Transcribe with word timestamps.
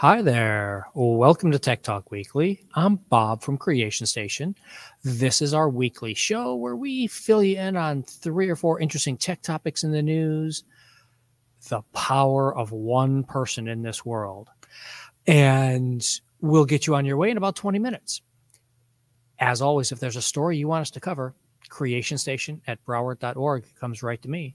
Hi 0.00 0.22
there. 0.22 0.86
Welcome 0.94 1.50
to 1.50 1.58
Tech 1.58 1.82
Talk 1.82 2.12
Weekly. 2.12 2.60
I'm 2.74 3.00
Bob 3.10 3.42
from 3.42 3.58
Creation 3.58 4.06
Station. 4.06 4.54
This 5.02 5.42
is 5.42 5.52
our 5.52 5.68
weekly 5.68 6.14
show 6.14 6.54
where 6.54 6.76
we 6.76 7.08
fill 7.08 7.42
you 7.42 7.58
in 7.58 7.76
on 7.76 8.04
three 8.04 8.48
or 8.48 8.54
four 8.54 8.78
interesting 8.78 9.16
tech 9.16 9.42
topics 9.42 9.82
in 9.82 9.90
the 9.90 10.00
news, 10.00 10.62
the 11.68 11.82
power 11.94 12.56
of 12.56 12.70
one 12.70 13.24
person 13.24 13.66
in 13.66 13.82
this 13.82 14.06
world. 14.06 14.48
And 15.26 16.08
we'll 16.40 16.64
get 16.64 16.86
you 16.86 16.94
on 16.94 17.04
your 17.04 17.16
way 17.16 17.32
in 17.32 17.36
about 17.36 17.56
20 17.56 17.80
minutes. 17.80 18.22
As 19.40 19.60
always, 19.60 19.90
if 19.90 19.98
there's 19.98 20.14
a 20.14 20.22
story 20.22 20.58
you 20.58 20.68
want 20.68 20.82
us 20.82 20.92
to 20.92 21.00
cover, 21.00 21.34
Creation 21.70 22.18
Station 22.18 22.62
at 22.68 22.84
broward.org 22.84 23.64
comes 23.80 24.04
right 24.04 24.22
to 24.22 24.30
me. 24.30 24.54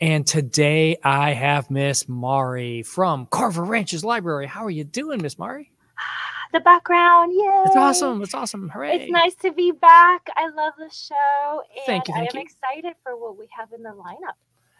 And 0.00 0.26
today 0.26 0.98
I 1.02 1.32
have 1.32 1.70
Miss 1.70 2.08
Mari 2.08 2.82
from 2.82 3.26
Carver 3.26 3.64
Ranches 3.64 4.04
Library. 4.04 4.46
How 4.46 4.64
are 4.64 4.70
you 4.70 4.84
doing, 4.84 5.22
Miss 5.22 5.38
Mari? 5.38 5.70
The 6.52 6.60
background, 6.60 7.32
yeah. 7.34 7.64
It's 7.66 7.76
awesome. 7.76 8.22
It's 8.22 8.32
awesome. 8.32 8.68
Hooray. 8.70 8.96
It's 9.02 9.10
nice 9.12 9.34
to 9.42 9.52
be 9.52 9.72
back. 9.72 10.28
I 10.36 10.48
love 10.48 10.74
the 10.78 10.88
show. 10.90 11.62
And 11.74 11.84
Thank 11.86 12.06
you, 12.08 12.14
thank 12.14 12.34
I 12.34 12.38
am 12.38 12.42
you. 12.46 12.48
excited 12.48 12.94
for 13.02 13.16
what 13.16 13.36
we 13.36 13.48
have 13.50 13.72
in 13.72 13.82
the 13.82 13.90
lineup. 13.90 14.34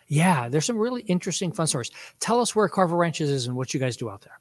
Yeah, 0.06 0.48
there's 0.48 0.64
some 0.64 0.78
really 0.78 1.02
interesting, 1.02 1.50
fun 1.52 1.66
stories. 1.66 1.91
Tell 2.20 2.41
us 2.41 2.55
where 2.55 2.69
Carver 2.69 2.96
Ranches 2.96 3.28
is 3.30 3.46
and 3.48 3.56
what 3.56 3.74
you 3.74 3.80
guys 3.80 3.96
do 3.96 4.08
out 4.08 4.22
there. 4.22 4.38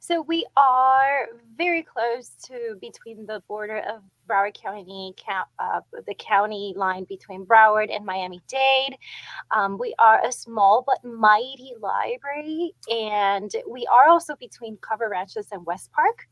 So 0.00 0.22
we 0.22 0.46
are 0.56 1.26
very 1.56 1.82
close 1.82 2.30
to 2.46 2.76
between 2.80 3.26
the 3.26 3.42
border 3.48 3.78
of 3.78 4.02
Broward 4.28 4.54
County, 4.60 5.14
uh, 5.58 5.80
the 6.06 6.14
county 6.14 6.72
line 6.76 7.04
between 7.04 7.44
Broward 7.44 7.94
and 7.94 8.04
Miami 8.04 8.40
Dade. 8.48 8.96
Um, 9.50 9.76
we 9.78 9.94
are 9.98 10.24
a 10.24 10.32
small 10.32 10.84
but 10.86 11.04
mighty 11.04 11.72
library, 11.80 12.74
and 12.90 13.50
we 13.68 13.86
are 13.86 14.08
also 14.08 14.36
between 14.36 14.78
Carver 14.80 15.08
Ranches 15.10 15.48
and 15.50 15.66
West 15.66 15.90
Park. 15.92 16.28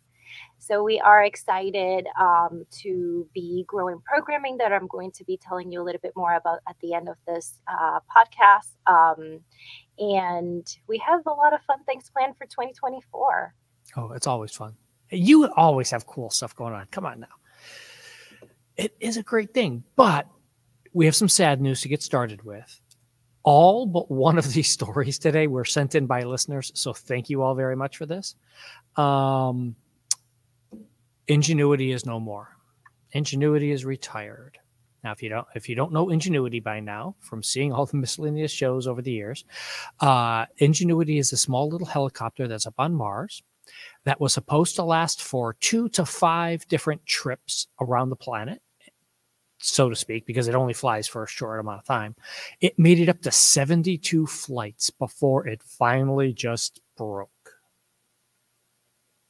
So 0.59 0.83
we 0.83 1.01
are 1.01 1.25
excited 1.25 2.07
um, 2.21 2.67
to 2.83 3.27
be 3.33 3.65
growing 3.67 4.01
programming 4.05 4.59
that 4.59 4.73
I'm 4.73 4.87
going 4.87 5.13
to 5.13 5.25
be 5.25 5.39
telling 5.39 5.73
you 5.73 5.81
a 5.81 5.85
little 5.85 6.01
bit 6.03 6.13
more 6.17 6.35
about 6.35 6.61
at 6.69 6.77
the 6.83 6.95
end 6.95 7.09
of 7.09 7.17
this 7.27 7.61
uh, 7.67 8.01
podcast. 8.15 8.75
Um, 8.87 9.41
and 9.99 10.67
we 10.87 10.99
have 10.99 11.23
a 11.27 11.31
lot 11.31 11.55
of 11.55 11.63
fun 11.63 11.83
things 11.85 12.11
planned 12.11 12.37
for 12.37 12.45
2024. 12.45 13.55
Oh, 13.97 14.13
it's 14.13 14.27
always 14.27 14.53
fun. 14.53 14.75
You 15.11 15.51
always 15.57 15.91
have 15.91 16.07
cool 16.07 16.31
stuff 16.31 16.55
going 16.55 16.75
on. 16.75 16.87
Come 16.91 17.07
on 17.07 17.21
now. 17.21 17.29
It 18.77 18.95
is 19.01 19.17
a 19.17 19.23
great 19.23 19.55
thing, 19.55 19.85
but 19.97 20.27
we 20.93 21.07
have 21.07 21.17
some 21.17 21.29
sad 21.29 21.61
news 21.61 21.81
to 21.83 21.89
get 21.89 22.03
started 22.03 22.43
with. 22.45 22.81
All 23.43 23.87
but 23.87 24.11
one 24.11 24.37
of 24.37 24.53
these 24.53 24.71
stories 24.71 25.19
today 25.19 25.47
were 25.47 25.65
sent 25.65 25.95
in 25.95 26.07
by 26.07 26.25
listeners, 26.25 26.71
so 26.75 26.93
thank 26.93 27.31
you 27.31 27.43
all 27.43 27.55
very 27.55 27.77
much 27.77 27.97
for 27.97 28.07
this. 28.07 28.35
Um, 28.97 29.75
Ingenuity 31.29 31.93
is 31.93 32.07
no 32.07 32.19
more. 32.19 32.57
Ingenuity 33.13 33.71
is 33.71 33.85
retired. 33.85 34.59
Now, 35.05 35.13
if 35.13 35.23
you 35.23 35.29
don't 35.29 35.47
if 35.55 35.69
you 35.69 35.77
don't 35.77 35.93
know 35.93 36.09
Ingenuity 36.11 36.61
by 36.61 36.81
now 36.81 37.15
from 37.21 37.43
seeing 37.43 37.73
all 37.73 37.87
the 37.87 37.97
miscellaneous 37.99 38.51
shows 38.51 38.87
over 38.87 39.03
the 39.03 39.13
years, 39.13 39.45
uh, 40.01 40.47
Ingenuity 40.59 41.19
is 41.19 41.33
a 41.33 41.37
small 41.37 41.69
little 41.69 41.87
helicopter 41.87 42.49
that's 42.49 42.67
up 42.67 42.75
on 42.79 42.95
Mars 42.95 43.43
that 44.05 44.21
was 44.21 44.33
supposed 44.33 44.77
to 44.77 44.83
last 44.83 45.23
for 45.23 45.55
two 45.55 45.89
to 45.91 46.07
five 46.07 46.67
different 46.69 47.05
trips 47.07 47.69
around 47.81 48.09
the 48.09 48.17
planet, 48.17 48.63
so 49.59 49.91
to 49.91 49.97
speak, 49.97 50.25
because 50.27 50.49
it 50.49 50.55
only 50.55 50.73
flies 50.73 51.07
for 51.07 51.23
a 51.23 51.29
short 51.29 51.61
amount 51.61 51.81
of 51.81 51.85
time. 51.85 52.17
It 52.61 52.79
made 52.79 52.99
it 52.99 53.11
up 53.11 53.21
to 53.23 53.31
72 53.31 54.27
flights 54.27 54.89
before 54.91 55.47
it 55.47 55.63
finally 55.63 56.33
just 56.33 56.81
broke. 56.97 57.31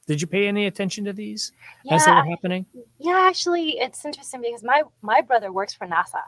Did 0.09 0.21
you 0.21 0.27
pay 0.27 0.47
any 0.47 0.65
attention 0.65 1.05
to 1.05 1.13
these 1.13 1.51
as 1.91 2.03
they 2.03 2.11
were 2.11 2.25
happening? 2.25 2.65
yeah. 2.97 3.27
Actually, 3.29 3.77
it's 3.77 4.03
interesting 4.03 4.41
because 4.41 4.63
my 4.63 4.81
my 5.03 5.21
brother 5.21 5.51
works 5.51 5.75
for 5.75 5.85
NASA, 5.85 6.23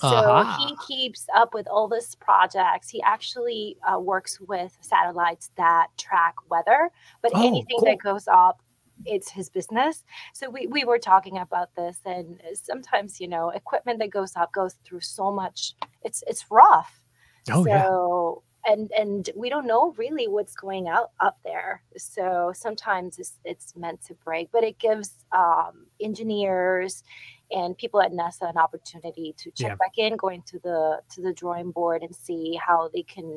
so 0.00 0.06
Aha. 0.06 0.56
he 0.56 0.76
keeps 0.86 1.26
up 1.34 1.52
with 1.52 1.66
all 1.66 1.88
these 1.88 2.14
projects. 2.14 2.88
He 2.88 3.02
actually 3.02 3.76
uh, 3.82 3.98
works 3.98 4.38
with 4.40 4.78
satellites 4.82 5.50
that 5.56 5.88
track 5.98 6.36
weather, 6.48 6.90
but 7.20 7.32
Oh, 7.34 7.44
anything 7.44 7.78
cool. 7.80 7.86
that 7.86 7.98
goes 7.98 8.28
up, 8.28 8.62
it's 9.04 9.28
his 9.28 9.50
business. 9.50 10.04
So 10.32 10.48
we 10.48 10.68
we 10.68 10.84
were 10.84 11.00
talking 11.00 11.38
about 11.38 11.74
this, 11.74 11.98
and 12.04 12.40
sometimes 12.54 13.20
you 13.20 13.26
know, 13.26 13.50
equipment 13.50 13.98
that 13.98 14.10
goes 14.10 14.36
up 14.36 14.52
goes 14.52 14.76
through 14.84 15.00
so 15.00 15.32
much. 15.32 15.74
It's 16.02 16.22
it's 16.28 16.44
rough. 16.52 17.02
Oh, 17.50 17.66
yeah. 17.66 17.82
so 17.82 18.44
and 18.68 18.90
and 18.92 19.30
we 19.42 19.48
don't 19.52 19.66
know 19.66 19.84
really 19.96 20.26
what's 20.28 20.54
going 20.64 20.86
out 20.88 21.10
up 21.20 21.36
there 21.44 21.82
so 21.96 22.52
sometimes 22.54 23.18
it's, 23.18 23.34
it's 23.44 23.68
meant 23.76 24.00
to 24.08 24.14
break 24.26 24.46
but 24.52 24.62
it 24.70 24.76
gives 24.78 25.10
um, 25.32 25.74
engineers 26.00 27.02
and 27.50 27.76
people 27.82 28.00
at 28.06 28.12
nasa 28.12 28.44
an 28.50 28.58
opportunity 28.66 29.34
to 29.38 29.50
check 29.52 29.70
Yeah. 29.70 29.74
back 29.84 29.94
in 29.96 30.16
going 30.16 30.42
to 30.50 30.58
the 30.66 31.00
to 31.14 31.18
the 31.22 31.32
drawing 31.32 31.70
board 31.70 32.02
and 32.02 32.14
see 32.26 32.44
how 32.66 32.80
they 32.94 33.04
can 33.14 33.28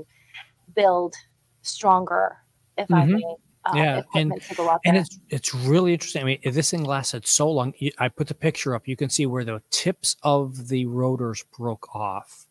build 0.76 1.14
stronger 1.62 2.38
if 2.78 2.92
i 2.92 3.04
Mhm. 3.06 3.14
may 3.20 3.36
uh, 3.64 3.72
Yeah, 3.76 3.96
and- 4.16 4.32
equipment 4.32 4.42
to 4.50 4.56
go 4.56 4.70
out 4.72 4.82
And 4.86 4.98
it's 4.98 5.20
it's 5.30 5.54
really 5.54 5.94
interesting. 5.94 6.24
I 6.24 6.26
mean, 6.26 6.40
if 6.42 6.56
this 6.56 6.72
thing 6.72 6.84
lasted 6.84 7.28
so 7.28 7.46
long, 7.52 7.74
I 8.00 8.10
put 8.10 8.28
the 8.28 8.34
picture 8.34 8.74
up. 8.74 8.88
You 8.88 8.96
can 8.96 9.12
see 9.12 9.28
where 9.28 9.46
the 9.46 9.62
tips 9.70 10.16
of 10.24 10.68
the 10.70 10.88
rotors 10.88 11.46
broke 11.56 11.94
off, 11.96 12.48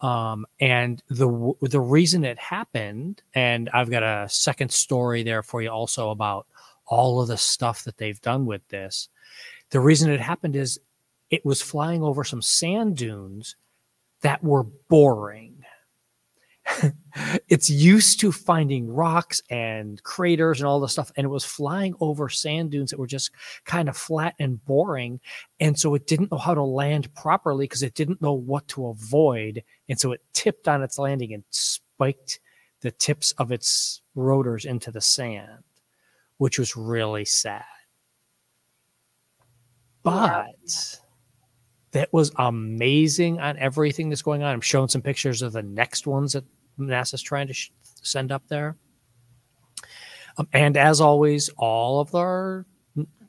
um, 0.00 0.46
and 0.60 1.02
the 1.08 1.52
the 1.62 1.80
reason 1.80 2.24
it 2.24 2.38
happened. 2.38 3.22
And 3.34 3.70
I've 3.70 3.90
got 3.90 4.02
a 4.02 4.28
second 4.28 4.70
story 4.70 5.22
there 5.22 5.42
for 5.42 5.62
you 5.62 5.70
also 5.70 6.10
about 6.10 6.46
all 6.86 7.20
of 7.20 7.28
the 7.28 7.36
stuff 7.36 7.84
that 7.84 7.96
they've 7.98 8.20
done 8.20 8.46
with 8.46 8.66
this. 8.68 9.08
The 9.70 9.80
reason 9.80 10.10
it 10.10 10.20
happened 10.20 10.56
is 10.56 10.78
it 11.30 11.44
was 11.44 11.62
flying 11.62 12.02
over 12.02 12.24
some 12.24 12.42
sand 12.42 12.96
dunes 12.96 13.56
that 14.22 14.42
were 14.42 14.64
boring. 14.88 15.64
it's 17.48 17.70
used 17.70 18.20
to 18.20 18.32
finding 18.32 18.92
rocks 18.92 19.40
and 19.50 20.02
craters 20.02 20.60
and 20.60 20.66
all 20.66 20.80
this 20.80 20.92
stuff 20.92 21.12
and 21.16 21.24
it 21.24 21.28
was 21.28 21.44
flying 21.44 21.94
over 22.00 22.28
sand 22.28 22.72
dunes 22.72 22.90
that 22.90 22.98
were 22.98 23.06
just 23.06 23.30
kind 23.64 23.88
of 23.88 23.96
flat 23.96 24.34
and 24.40 24.64
boring 24.64 25.20
and 25.60 25.78
so 25.78 25.94
it 25.94 26.08
didn't 26.08 26.32
know 26.32 26.38
how 26.38 26.54
to 26.54 26.62
land 26.62 27.12
properly 27.14 27.64
because 27.64 27.84
it 27.84 27.94
didn't 27.94 28.20
know 28.20 28.32
what 28.32 28.66
to 28.66 28.88
avoid 28.88 29.62
and 29.88 29.98
so 29.98 30.12
it 30.12 30.20
tipped 30.32 30.68
on 30.68 30.82
its 30.82 30.98
landing 30.98 31.32
and 31.34 31.44
spiked 31.50 32.40
the 32.80 32.90
tips 32.90 33.32
of 33.38 33.52
its 33.52 34.02
rotors 34.14 34.64
into 34.64 34.90
the 34.90 35.00
sand 35.00 35.62
which 36.38 36.58
was 36.58 36.76
really 36.76 37.24
sad 37.24 37.64
Yeah. 40.04 40.44
but 40.54 41.00
that 41.92 42.12
was 42.12 42.30
amazing 42.36 43.40
on 43.40 43.56
everything 43.56 44.10
that's 44.10 44.20
going 44.22 44.42
on. 44.42 44.52
I'm 44.52 44.60
showing 44.60 44.88
some 44.88 45.00
pictures 45.00 45.40
of 45.40 45.52
the 45.52 45.62
next 45.62 46.06
ones 46.06 46.34
that 46.34 46.44
NASA's 46.78 47.22
trying 47.22 47.46
to 47.46 47.54
sh- 47.54 47.70
send 48.02 48.30
up 48.32 48.46
there. 48.48 48.76
Um, 50.36 50.46
and 50.52 50.76
as 50.76 51.00
always, 51.00 51.48
all 51.56 52.00
of 52.00 52.14
our 52.14 52.66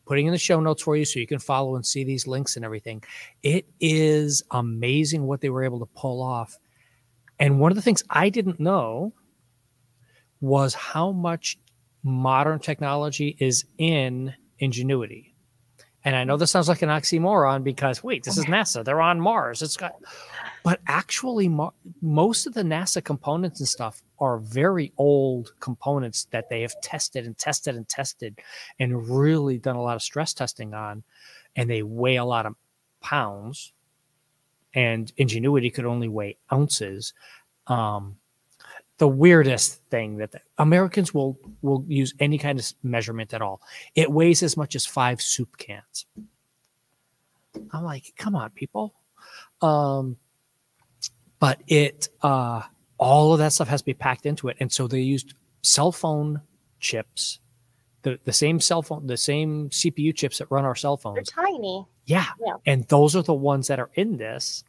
putting 0.08 0.26
in 0.26 0.32
the 0.32 0.38
show 0.38 0.60
notes 0.60 0.82
for 0.82 0.96
you 0.96 1.06
so 1.06 1.20
you 1.20 1.28
can 1.28 1.40
follow 1.40 1.76
and 1.76 1.86
see 1.86 2.04
these 2.04 2.26
links 2.26 2.56
and 2.56 2.64
everything. 2.64 3.04
It 3.44 3.66
is 3.80 4.42
amazing 4.52 5.28
what 5.28 5.42
they 5.42 5.50
were 5.50 5.64
able 5.64 5.80
to 5.80 5.86
pull 5.86 6.24
off. 6.24 6.58
And 7.40 7.60
one 7.60 7.72
of 7.72 7.76
the 7.76 7.82
things 7.82 8.04
I 8.10 8.30
didn't 8.30 8.60
know 8.60 9.14
was 10.40 10.74
how 10.74 11.12
much 11.12 11.60
modern 12.04 12.60
technology 12.60 13.36
is 13.40 13.66
in 13.78 14.34
Ingenuity. 14.60 15.36
And 16.04 16.16
I 16.16 16.24
know 16.24 16.38
this 16.38 16.52
sounds 16.52 16.70
like 16.70 16.82
an 16.82 16.90
oxymoron 16.90 17.64
because 17.64 18.04
wait, 18.04 18.24
this 18.24 18.38
is 18.38 18.46
NASA. 18.48 18.84
They're 18.84 19.02
on 19.02 19.20
Mars. 19.20 19.62
It's 19.62 19.78
got, 19.78 19.94
but 20.64 20.80
actually, 20.88 21.48
mo- 21.48 21.74
most 22.02 22.48
of 22.48 22.54
the 22.54 22.64
NASA 22.64 23.04
components 23.04 23.60
and 23.60 23.70
stuff 23.70 24.02
are 24.20 24.40
very 24.40 24.92
old 24.98 25.54
components 25.60 26.28
that 26.32 26.50
they 26.50 26.62
have 26.62 26.80
tested 26.82 27.26
and 27.26 27.38
tested 27.38 27.76
and 27.76 27.88
tested 27.88 28.40
and 28.80 29.08
really 29.10 29.58
done 29.58 29.76
a 29.76 29.82
lot 29.82 29.96
of 29.96 30.02
stress 30.02 30.34
testing 30.34 30.74
on. 30.74 31.04
And 31.56 31.70
they 31.70 31.84
weigh 31.84 32.18
a 32.18 32.26
lot 32.26 32.46
of 32.46 32.56
pounds. 33.02 33.74
And 34.74 35.12
Ingenuity 35.18 35.70
could 35.70 35.86
only 35.86 36.08
weigh 36.08 36.38
ounces. 36.52 37.14
Um, 37.68 38.18
the 38.98 39.08
weirdest 39.08 39.82
thing 39.90 40.18
that 40.18 40.32
the, 40.32 40.42
Americans 40.58 41.14
will 41.14 41.38
will 41.62 41.86
use 41.88 42.14
any 42.20 42.38
kind 42.38 42.60
of 42.60 42.66
measurement 42.84 43.34
at 43.34 43.42
all. 43.42 43.62
It 43.96 44.12
weighs 44.12 44.42
as 44.44 44.58
much 44.58 44.76
as 44.76 44.86
five 44.86 45.22
soup 45.22 45.58
cans. 45.58 46.06
I'm 47.72 47.84
like, 47.84 48.14
come 48.18 48.36
on, 48.36 48.50
people. 48.52 48.94
Um, 49.62 50.18
but 51.40 51.62
it 51.68 52.10
uh, 52.22 52.62
all 52.98 53.34
of 53.34 53.40
that 53.40 53.54
stuff 53.54 53.68
has 53.68 53.82
to 53.82 53.86
be 53.86 53.94
packed 53.94 54.26
into 54.26 54.48
it, 54.50 54.58
and 54.60 54.72
so 54.72 54.88
they 54.88 55.00
used 55.02 55.34
cell 55.62 55.92
phone 55.92 56.42
chips, 56.80 57.40
the 58.04 58.20
the 58.24 58.34
same 58.34 58.60
cell 58.60 58.82
phone, 58.82 59.08
the 59.08 59.18
same 59.18 59.70
CPU 59.70 60.16
chips 60.16 60.38
that 60.40 60.50
run 60.52 60.66
our 60.66 60.76
cell 60.76 60.98
phones. 60.98 61.16
They're 61.36 61.46
tiny. 61.46 61.86
Yeah. 62.06 62.26
Yeah. 62.46 62.54
And 62.66 62.86
those 62.88 63.16
are 63.16 63.22
the 63.24 63.34
ones 63.34 63.68
that 63.68 63.80
are 63.80 63.90
in 63.96 64.18
this, 64.18 64.64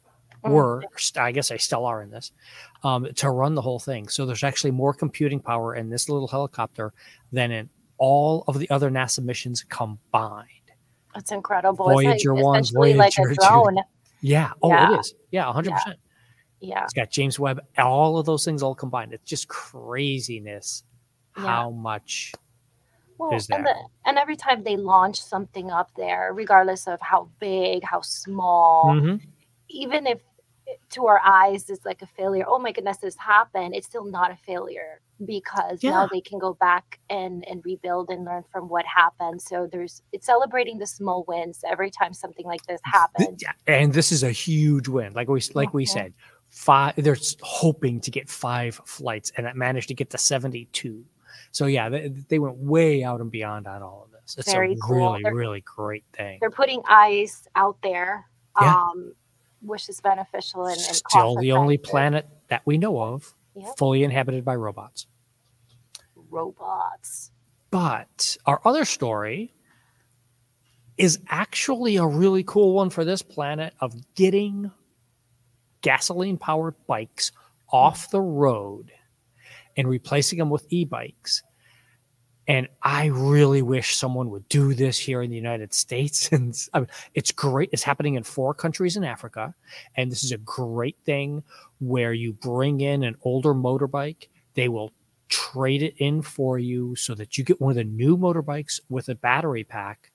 Mm. 0.44 0.50
were, 0.50 0.84
I 1.16 1.32
guess 1.32 1.48
they 1.48 1.58
still 1.58 1.84
are 1.84 2.00
in 2.00 2.10
this, 2.10 2.30
um, 2.84 3.06
to 3.16 3.28
run 3.30 3.54
the 3.56 3.60
whole 3.62 3.80
thing. 3.80 4.06
So 4.08 4.24
there's 4.24 4.44
actually 4.44 4.70
more 4.70 4.92
computing 4.94 5.40
power 5.40 5.74
in 5.74 5.88
this 5.90 6.08
little 6.08 6.28
helicopter 6.28 6.92
than 7.32 7.50
in 7.50 7.68
all 7.98 8.44
of 8.46 8.58
the 8.60 8.70
other 8.70 8.88
NASA 8.88 9.20
missions 9.22 9.64
combined. 9.68 10.46
That's 11.14 11.32
incredible. 11.32 11.86
Voyager 11.86 12.10
it's 12.12 12.24
like, 12.26 12.44
1, 12.44 12.60
essentially 12.60 12.94
like 12.94 13.14
Voyager 13.16 13.30
a 13.32 13.34
2. 13.34 13.48
drone. 13.48 13.76
Yeah. 14.20 14.52
Oh, 14.62 14.68
Yeah. 14.70 14.94
it 14.94 15.00
is. 15.00 15.14
Yeah, 15.32 15.46
100%. 15.46 15.64
Yeah. 15.86 15.92
It's 16.60 16.94
got 16.94 17.10
James 17.10 17.38
Webb, 17.38 17.60
all 17.76 18.18
of 18.18 18.26
those 18.26 18.44
things 18.44 18.62
all 18.62 18.74
combined. 18.74 19.12
It's 19.12 19.28
just 19.28 19.48
craziness 19.48 20.84
Yeah. 21.36 21.44
how 21.46 21.70
much. 21.70 22.32
Well, 23.18 23.34
is 23.34 23.48
and, 23.50 23.66
the, 23.66 23.74
and 24.04 24.16
every 24.18 24.36
time 24.36 24.62
they 24.62 24.76
launch 24.76 25.20
something 25.20 25.70
up 25.70 25.90
there, 25.96 26.30
regardless 26.32 26.86
of 26.86 27.00
how 27.00 27.30
big, 27.40 27.82
how 27.84 28.00
small, 28.00 28.94
Mhm. 28.94 29.20
even 29.68 30.06
if 30.06 30.20
to 30.90 31.06
our 31.06 31.20
eyes 31.24 31.68
it's 31.70 31.84
like 31.84 32.02
a 32.02 32.06
failure, 32.06 32.44
oh 32.46 32.58
my 32.58 32.72
goodness, 32.72 32.98
this 32.98 33.16
happened, 33.16 33.74
it's 33.74 33.86
still 33.86 34.04
not 34.04 34.30
a 34.30 34.36
failure 34.36 35.00
because 35.24 35.82
now 35.82 36.06
they 36.06 36.20
can 36.20 36.38
go 36.38 36.54
back 36.54 37.00
and, 37.10 37.44
and 37.48 37.64
rebuild 37.64 38.08
and 38.10 38.24
learn 38.24 38.44
from 38.52 38.68
what 38.68 38.84
happened. 38.86 39.42
So 39.42 39.68
there's 39.70 40.02
it's 40.12 40.26
celebrating 40.26 40.78
the 40.78 40.86
small 40.86 41.24
wins 41.26 41.60
every 41.66 41.90
time 41.90 42.14
something 42.14 42.46
like 42.46 42.64
this 42.66 42.80
happens. 42.84 43.42
yeah, 43.42 43.52
and 43.66 43.92
this 43.92 44.12
is 44.12 44.22
a 44.22 44.30
huge 44.30 44.86
win. 44.88 45.12
Like 45.14 45.28
we 45.28 45.40
like 45.54 45.74
we 45.74 45.84
Mhm. 45.84 45.88
said, 45.88 46.14
five. 46.50 46.94
They're 46.96 47.16
hoping 47.42 48.00
to 48.00 48.10
get 48.10 48.28
five 48.28 48.80
flights, 48.84 49.32
and 49.36 49.46
it 49.46 49.56
managed 49.56 49.88
to 49.88 49.94
get 49.94 50.10
to 50.10 50.18
seventy-two. 50.18 51.04
So 51.52 51.66
yeah, 51.66 51.88
they, 51.88 52.08
they 52.28 52.38
went 52.38 52.56
way 52.56 53.02
out 53.04 53.20
and 53.20 53.30
beyond 53.30 53.66
on 53.66 53.82
all 53.82 54.04
of 54.04 54.10
this. 54.12 54.36
It's 54.38 54.52
Very 54.52 54.72
a 54.72 54.76
cool. 54.76 54.96
really, 54.96 55.22
They're- 55.22 55.34
really 55.34 55.60
great 55.62 56.04
thing. 56.12 56.38
They're 56.40 56.50
putting 56.50 56.82
eyes 56.88 57.48
out 57.54 57.78
there, 57.82 58.26
Yeah. 58.60 58.74
um, 58.74 59.14
which 59.62 59.88
is 59.88 60.00
beneficial 60.00 60.66
and, 60.66 60.76
and 60.76 60.96
Still 60.96 61.36
the 61.36 61.52
only 61.52 61.78
planet 61.78 62.26
that 62.48 62.62
we 62.66 62.76
know 62.78 63.00
of 63.00 63.34
Yep. 63.54 63.78
fully 63.78 64.04
inhabited 64.04 64.44
by 64.44 64.54
robots. 64.56 65.06
robots. 66.30 67.30
But 67.70 68.36
our 68.46 68.60
other 68.64 68.84
story 68.84 69.54
is 70.96 71.18
actually 71.28 71.96
a 71.96 72.06
really 72.06 72.42
cool 72.42 72.74
one 72.74 72.90
for 72.90 73.04
this 73.04 73.22
planet 73.22 73.72
of 73.80 73.94
getting 74.14 74.70
gasoline 75.88 76.36
powered 76.36 76.74
bikes 76.86 77.32
off 77.72 78.10
the 78.10 78.20
road 78.20 78.92
and 79.74 79.88
replacing 79.88 80.38
them 80.38 80.50
with 80.50 80.66
e 80.68 80.84
bikes. 80.84 81.42
And 82.46 82.68
I 82.82 83.06
really 83.06 83.62
wish 83.62 83.96
someone 83.96 84.28
would 84.28 84.46
do 84.50 84.74
this 84.74 84.98
here 84.98 85.22
in 85.22 85.30
the 85.30 85.36
United 85.36 85.72
States. 85.72 86.28
And 86.32 86.54
I 86.74 86.80
mean, 86.80 86.88
it's 87.14 87.32
great. 87.32 87.70
It's 87.72 87.82
happening 87.82 88.16
in 88.16 88.22
four 88.22 88.52
countries 88.52 88.98
in 88.98 89.04
Africa. 89.04 89.54
And 89.96 90.12
this 90.12 90.24
is 90.24 90.32
a 90.32 90.36
great 90.36 90.98
thing 91.06 91.42
where 91.80 92.12
you 92.12 92.34
bring 92.34 92.82
in 92.82 93.02
an 93.02 93.16
older 93.22 93.54
motorbike, 93.54 94.28
they 94.52 94.68
will 94.68 94.92
trade 95.30 95.82
it 95.82 95.94
in 95.96 96.20
for 96.20 96.58
you 96.58 96.96
so 96.96 97.14
that 97.14 97.38
you 97.38 97.44
get 97.44 97.62
one 97.62 97.70
of 97.70 97.76
the 97.76 97.84
new 97.84 98.18
motorbikes 98.18 98.78
with 98.90 99.08
a 99.08 99.14
battery 99.14 99.64
pack. 99.64 100.12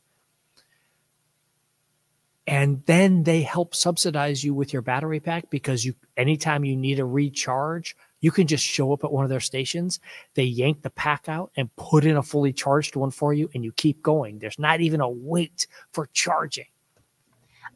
And 2.63 2.81
then 2.85 3.23
they 3.23 3.41
help 3.41 3.75
subsidize 3.75 4.41
you 4.41 4.53
with 4.53 4.71
your 4.71 4.81
battery 4.81 5.19
pack 5.19 5.49
because 5.49 5.83
you 5.83 5.95
anytime 6.15 6.63
you 6.63 6.77
need 6.77 6.97
a 6.97 7.03
recharge, 7.03 7.93
you 8.21 8.31
can 8.31 8.47
just 8.47 8.63
show 8.63 8.93
up 8.93 9.03
at 9.03 9.11
one 9.11 9.25
of 9.25 9.29
their 9.29 9.41
stations. 9.41 9.99
They 10.35 10.45
yank 10.45 10.81
the 10.81 10.89
pack 10.89 11.27
out 11.27 11.51
and 11.57 11.75
put 11.75 12.05
in 12.05 12.15
a 12.15 12.23
fully 12.23 12.53
charged 12.53 12.95
one 12.95 13.11
for 13.11 13.33
you, 13.33 13.49
and 13.53 13.65
you 13.65 13.73
keep 13.73 14.01
going. 14.01 14.39
There's 14.39 14.57
not 14.57 14.79
even 14.79 15.01
a 15.01 15.09
wait 15.09 15.67
for 15.91 16.07
charging. 16.13 16.67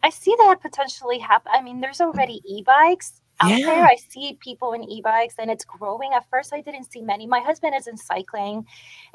I 0.04 0.10
see 0.10 0.34
that 0.38 0.62
potentially 0.62 1.20
happen. 1.20 1.52
I 1.54 1.62
mean, 1.62 1.82
there's 1.82 2.00
already 2.00 2.42
e-bikes 2.46 3.20
out 3.42 3.50
Yeah. 3.50 3.66
there. 3.66 3.84
I 3.84 3.98
see 3.98 4.38
people 4.40 4.72
in 4.72 4.86
e-bikes 4.86 5.36
and 5.38 5.52
it's 5.52 5.66
growing. 5.66 6.14
At 6.14 6.30
first, 6.30 6.54
I 6.54 6.62
didn't 6.62 6.90
see 6.90 7.02
many. 7.02 7.28
My 7.28 7.42
husband 7.42 7.76
is 7.76 7.88
in 7.88 7.98
cycling 7.98 8.66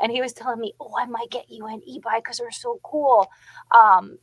and 0.00 0.12
he 0.12 0.20
was 0.20 0.34
telling 0.34 0.60
me, 0.60 0.74
Oh, 0.80 0.92
I 0.98 1.06
might 1.06 1.30
get 1.30 1.50
you 1.50 1.64
an 1.66 1.80
e-bike 1.86 2.24
because 2.24 2.36
they're 2.36 2.50
so 2.50 2.78
cool. 2.82 3.30
Um, 3.70 4.18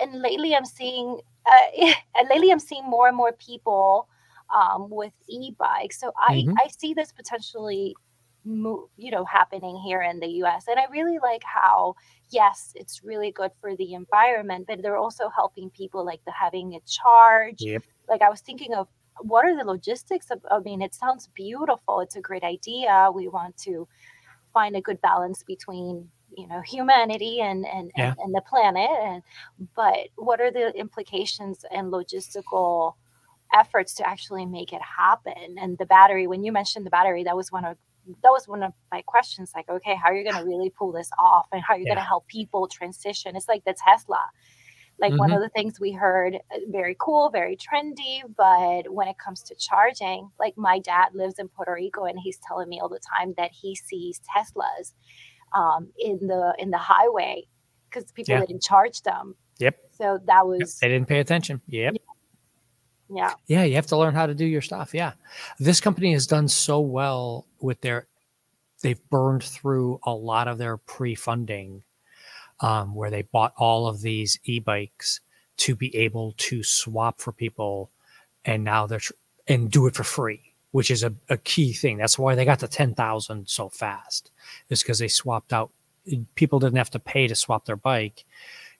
and 0.00 0.20
lately 0.22 0.54
I'm 0.54 0.64
seeing 0.64 1.20
uh, 1.46 1.66
and 2.16 2.28
lately 2.28 2.50
I'm 2.50 2.58
seeing 2.58 2.84
more 2.84 3.08
and 3.08 3.16
more 3.16 3.32
people 3.32 4.08
um, 4.54 4.88
with 4.90 5.12
e-bikes. 5.28 5.98
So 6.00 6.12
I, 6.18 6.46
Mhm. 6.46 6.54
I 6.58 6.68
see 6.68 6.94
this 6.94 7.12
potentially 7.12 7.94
move, 8.44 8.88
you 8.96 9.10
know, 9.10 9.24
happening 9.24 9.76
here 9.78 10.02
in 10.02 10.20
the 10.20 10.28
US. 10.42 10.68
And 10.68 10.78
I 10.78 10.84
really 10.90 11.18
like 11.18 11.42
how 11.44 11.94
yes, 12.30 12.72
it's 12.74 13.02
really 13.04 13.30
good 13.32 13.52
for 13.60 13.76
the 13.76 13.94
environment, 13.94 14.66
but 14.66 14.82
they're 14.82 14.96
also 14.96 15.28
helping 15.28 15.70
people 15.70 16.04
like 16.04 16.20
the 16.24 16.32
having 16.32 16.74
a 16.74 16.80
charge. 16.80 17.60
Yep. 17.62 17.84
Like 18.08 18.22
I 18.22 18.28
was 18.30 18.40
thinking 18.40 18.74
of 18.74 18.88
what 19.20 19.44
are 19.46 19.56
the 19.56 19.64
logistics 19.64 20.30
of 20.30 20.40
I 20.50 20.58
mean, 20.60 20.82
it 20.82 20.94
sounds 20.94 21.28
beautiful. 21.34 22.00
It's 22.00 22.16
a 22.16 22.20
great 22.20 22.42
idea. 22.44 23.10
We 23.14 23.28
want 23.28 23.56
to 23.58 23.88
find 24.52 24.76
a 24.76 24.80
good 24.80 25.00
balance 25.00 25.42
between 25.42 26.10
you 26.36 26.46
know 26.48 26.60
humanity 26.62 27.40
and 27.40 27.66
and, 27.66 27.90
Yeah. 27.96 28.14
and, 28.16 28.18
and 28.18 28.34
the 28.34 28.42
planet 28.48 28.90
and 29.02 29.22
but 29.76 30.08
what 30.16 30.40
are 30.40 30.50
the 30.50 30.72
implications 30.76 31.64
and 31.70 31.92
logistical 31.92 32.94
efforts 33.54 33.94
to 33.94 34.08
actually 34.08 34.46
make 34.46 34.72
it 34.72 34.82
happen 34.82 35.56
and 35.60 35.78
the 35.78 35.86
battery 35.86 36.26
when 36.26 36.42
you 36.44 36.52
mentioned 36.52 36.84
the 36.86 36.90
battery 36.90 37.24
that 37.24 37.36
was 37.36 37.52
one 37.52 37.64
of 37.64 37.76
that 38.22 38.30
was 38.30 38.48
one 38.48 38.62
of 38.62 38.72
my 38.92 39.02
questions 39.02 39.52
like 39.54 39.68
okay 39.68 39.94
how 39.94 40.08
are 40.10 40.16
you 40.16 40.24
going 40.24 40.34
to 40.36 40.44
really 40.44 40.70
pull 40.70 40.92
this 40.92 41.10
off 41.18 41.46
and 41.52 41.62
how 41.62 41.74
are 41.74 41.78
you 41.78 41.86
going 41.86 41.98
to 41.98 42.04
help 42.04 42.26
people 42.28 42.66
transition 42.68 43.36
it's 43.36 43.48
like 43.48 43.64
the 43.64 43.74
tesla 43.86 44.20
like 44.98 45.18
one 45.18 45.32
Mhm. 45.32 45.34
of 45.34 45.40
the 45.42 45.48
things 45.50 45.80
we 45.80 45.92
heard 45.92 46.36
uh, 46.36 46.58
very 46.68 46.96
cool 47.00 47.30
very 47.30 47.56
trendy 47.56 48.20
but 48.36 48.92
when 48.92 49.08
it 49.08 49.16
comes 49.18 49.42
to 49.42 49.54
charging 49.56 50.30
like 50.38 50.54
my 50.56 50.78
dad 50.78 51.08
lives 51.14 51.38
in 51.38 51.48
puerto 51.48 51.72
rico 51.74 52.04
and 52.04 52.18
he's 52.22 52.38
telling 52.46 52.68
me 52.68 52.80
all 52.80 52.88
the 52.88 53.00
time 53.18 53.34
that 53.36 53.50
he 53.52 53.74
sees 53.74 54.20
teslas 54.34 54.92
um, 55.54 55.88
in 55.98 56.18
the 56.26 56.54
in 56.58 56.70
the 56.70 56.78
highway 56.78 57.46
because 57.88 58.10
people 58.12 58.34
Yeah. 58.34 58.40
didn't 58.46 58.62
charge 58.62 59.02
them 59.02 59.36
Yep. 59.58 59.78
so 59.92 60.18
that 60.26 60.36
Yep. 60.38 60.44
was 60.46 60.78
They 60.80 60.88
didn't 60.88 61.08
pay 61.08 61.20
attention. 61.20 61.60
Yep. 61.68 61.96
yeah 63.10 63.34
Yeah, 63.46 63.64
you 63.64 63.74
have 63.76 63.86
to 63.88 63.96
learn 63.96 64.14
how 64.14 64.26
to 64.26 64.34
do 64.34 64.44
your 64.44 64.62
stuff. 64.62 64.94
Yeah. 64.94 65.12
This 65.58 65.80
company 65.80 66.12
has 66.12 66.26
done 66.26 66.48
so 66.48 66.80
well 66.80 67.46
with 67.60 67.80
their 67.82 68.06
they've 68.82 69.08
burned 69.10 69.42
through 69.44 70.00
a 70.02 70.12
lot 70.12 70.46
of 70.48 70.58
their 70.58 70.76
pre-funding 70.76 71.82
um, 72.60 72.94
where 72.94 73.10
they 73.10 73.22
bought 73.22 73.52
all 73.56 73.86
of 73.86 74.00
these 74.02 74.38
e-bikes 74.44 75.20
to 75.56 75.74
be 75.74 75.94
able 75.96 76.34
to 76.36 76.62
swap 76.62 77.20
for 77.20 77.32
people 77.32 77.90
and 78.44 78.62
now 78.64 78.86
they're 78.86 78.98
tr- 79.00 79.12
and 79.48 79.70
do 79.70 79.86
it 79.86 79.94
for 79.94 80.04
free 80.04 80.53
which 80.74 80.90
is 80.90 81.04
a, 81.04 81.14
a 81.28 81.36
key 81.36 81.72
thing. 81.72 81.98
That's 81.98 82.18
why 82.18 82.34
they 82.34 82.44
got 82.44 82.58
to 82.58 82.66
10000 82.66 83.48
so 83.48 83.68
fast 83.68 84.32
is 84.70 84.82
because 84.82 84.98
they 84.98 85.06
swapped 85.06 85.52
out 85.52 85.70
people 86.34 86.58
didn't 86.58 86.78
have 86.78 86.90
to 86.90 86.98
pay 86.98 87.28
to 87.28 87.36
swap 87.36 87.64
their 87.64 87.76
bike. 87.76 88.24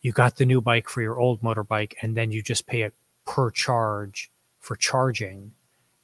You 0.03 0.11
got 0.11 0.35
the 0.35 0.45
new 0.45 0.61
bike 0.61 0.89
for 0.89 1.03
your 1.03 1.21
old 1.21 1.41
motorbike 1.41 1.93
and 2.03 2.17
then 2.17 2.33
you 2.33 2.43
just 2.43 2.67
pay 2.67 2.83
it 2.83 2.95
per 3.27 3.49
charge 3.53 4.29
for 4.59 4.75
charging 4.75 5.53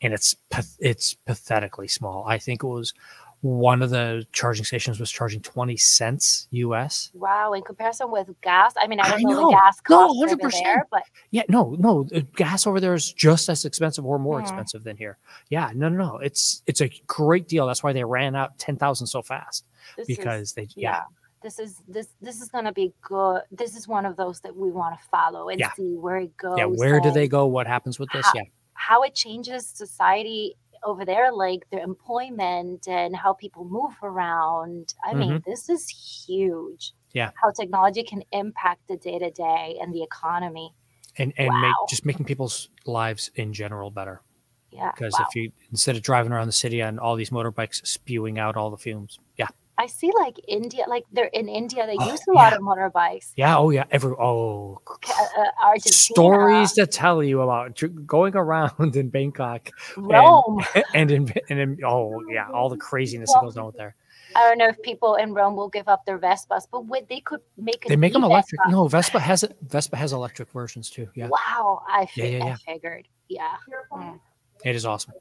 and 0.01 0.15
it's 0.15 0.37
it's 0.79 1.15
pathetically 1.15 1.89
small. 1.89 2.25
I 2.25 2.39
think 2.39 2.63
it 2.63 2.69
was 2.69 2.95
one 3.43 3.81
of 3.81 3.89
the 3.91 4.27
charging 4.33 4.65
stations 4.65 5.01
was 5.01 5.11
charging 5.11 5.41
20 5.41 5.77
cents 5.77 6.47
us 6.53 7.11
wow 7.15 7.53
in 7.55 7.63
comparison 7.63 8.11
with 8.11 8.29
gas 8.43 8.75
i 8.79 8.87
mean 8.87 9.01
i 9.01 9.05
I 9.05 9.11
don't 9.13 9.23
know, 9.23 9.31
know. 9.31 9.51
the 9.51 9.57
gas 9.57 9.79
No, 9.89 10.11
over 10.11 10.37
100%. 10.37 10.53
there 10.63 10.87
but 10.91 11.03
yeah 11.31 11.43
no 11.49 11.75
no 11.79 12.07
uh, 12.15 12.21
gas 12.37 12.67
over 12.67 12.81
there 12.81 12.93
is 12.95 13.13
just 13.13 13.49
as 13.49 13.65
expensive 13.65 14.05
or 14.05 14.19
more 14.19 14.39
Mhm. 14.39 14.43
expensive 14.43 14.85
than 14.85 14.97
here 14.97 15.17
yeah 15.49 15.71
no 15.75 15.89
no 15.89 15.97
no 15.97 16.19
it's 16.19 16.63
it's 16.67 16.83
a 16.83 16.91
great 17.07 17.49
deal 17.49 17.67
that's 17.67 17.83
why 17.83 17.93
they 17.95 18.05
ran 18.05 18.37
out 18.37 18.59
10000 18.59 19.07
so 19.07 19.23
fast 19.23 19.65
this 19.97 20.07
because 20.07 20.41
is, 20.43 20.53
they 20.53 20.69
yeah. 20.77 20.91
yeah 20.91 21.03
this 21.43 21.59
is 21.59 21.83
this 21.89 22.09
this 22.21 22.43
is 22.43 22.49
gonna 22.51 22.73
be 22.73 22.93
good 23.01 23.41
this 23.51 23.75
is 23.75 23.89
one 23.89 24.05
of 24.05 24.17
those 24.17 24.41
that 24.41 24.55
we 24.55 24.71
want 24.71 24.99
to 24.99 25.03
follow 25.09 25.49
and 25.49 25.59
Yeah. 25.59 25.73
see 25.73 25.95
where 25.97 26.19
it 26.19 26.37
goes 26.37 26.57
yeah 26.59 26.67
where 26.67 27.01
do 27.01 27.11
they 27.11 27.27
go 27.27 27.47
what 27.47 27.67
happens 27.67 27.99
with 27.99 28.11
this 28.13 28.27
How- 28.27 28.33
yeah 28.35 28.43
how 28.75 29.03
it 29.03 29.15
changes 29.15 29.67
society 29.67 30.57
over 30.85 31.05
there 31.05 31.33
like 31.33 31.69
their 31.71 31.81
employment 31.81 32.89
and 32.89 33.15
how 33.17 33.33
people 33.35 33.65
move 33.65 33.93
around 34.03 34.95
i 35.05 35.15
mean 35.15 35.43
this 35.47 35.69
is 35.69 35.89
huge 36.27 36.93
Mm-hmm. 37.11 37.19
Yeah. 37.19 37.31
how 37.43 37.51
technology 37.51 38.05
can 38.05 38.23
impact 38.31 38.83
the 38.89 38.97
day 38.97 39.19
to 39.19 39.31
day 39.31 39.77
and 39.81 39.93
the 39.93 40.03
economy 40.03 40.73
and 41.19 41.33
and 41.37 41.61
make 41.61 41.75
just 41.89 42.07
making 42.07 42.25
people's 42.25 42.69
lives 42.87 43.33
in 43.35 43.53
general 43.53 43.91
better 43.91 44.23
yeah 44.71 44.93
because 44.93 45.15
wow. 45.19 45.27
if 45.29 45.35
you 45.35 45.51
instead 45.73 45.97
of 45.97 46.03
driving 46.03 46.31
around 46.31 46.47
the 46.47 46.53
city 46.53 46.81
on 46.81 47.01
all 47.01 47.17
these 47.17 47.31
motorbikes 47.31 47.85
spewing 47.85 48.39
out 48.39 48.57
all 48.57 48.71
the 48.71 48.77
fumes 48.77 49.19
yeah 49.37 49.49
I 49.81 49.87
see 49.87 50.11
like 50.25 50.37
India, 50.47 50.85
like 50.87 51.05
they're 51.11 51.33
in 51.41 51.49
India, 51.49 51.87
they 51.87 51.97
Oh, 51.99 52.11
use 52.13 52.21
a 52.29 52.33
lot 52.33 52.53
of 52.53 52.61
motorbikes. 52.61 53.33
yeah 53.35 53.57
oh 53.57 53.71
yeah 53.71 53.85
every 53.91 54.13
oh 54.13 54.79
Uh, 54.87 55.45
Argentina, 55.65 55.95
stories 55.95 56.73
to 56.75 56.87
tell 56.87 57.23
you 57.23 57.41
about 57.41 57.83
going 58.07 58.37
around 58.37 58.95
in 59.01 59.09
Bangkok 59.09 59.71
Rome. 59.97 60.63
and 60.95 61.11
in, 61.11 61.33
and 61.49 61.59
in 61.59 61.79
oh 61.85 62.21
yeah, 62.31 62.47
all 62.53 62.69
the 62.69 62.77
craziness 62.77 63.33
that 63.33 63.41
goes 63.41 63.57
on 63.57 63.73
there. 63.79 63.95
I 64.37 64.41
don't 64.47 64.59
know 64.59 64.69
if 64.69 64.81
people 64.83 65.15
in 65.15 65.33
Rome 65.33 65.57
will 65.57 65.71
give 65.71 65.89
up 65.89 66.05
their 66.05 66.19
Vespas, 66.19 66.65
but 66.71 66.85
what 66.85 67.09
they 67.09 67.21
could 67.21 67.41
make 67.57 67.87
They 67.89 67.97
make 67.97 68.13
them 68.13 68.23
electric. 68.25 68.61
e-Vespa. 68.61 68.71
No, 68.77 68.87
Vespa 68.87 69.19
has 69.19 69.43
it. 69.45 69.57
Vespa 69.63 69.97
has 69.97 70.13
electric 70.13 70.51
versions 70.53 70.91
too. 70.91 71.09
Yeah, 71.15 71.29
Wow, 71.29 71.83
I, 71.89 72.05
fi- 72.05 72.29
Yeah, 72.29 72.45
yeah, 72.45 72.57
I 72.69 72.73
figured. 72.73 73.09
Yeah, 73.29 73.57
Mm, 73.93 74.21
it 74.65 74.77
is 74.77 74.85
awesome. 74.85 75.15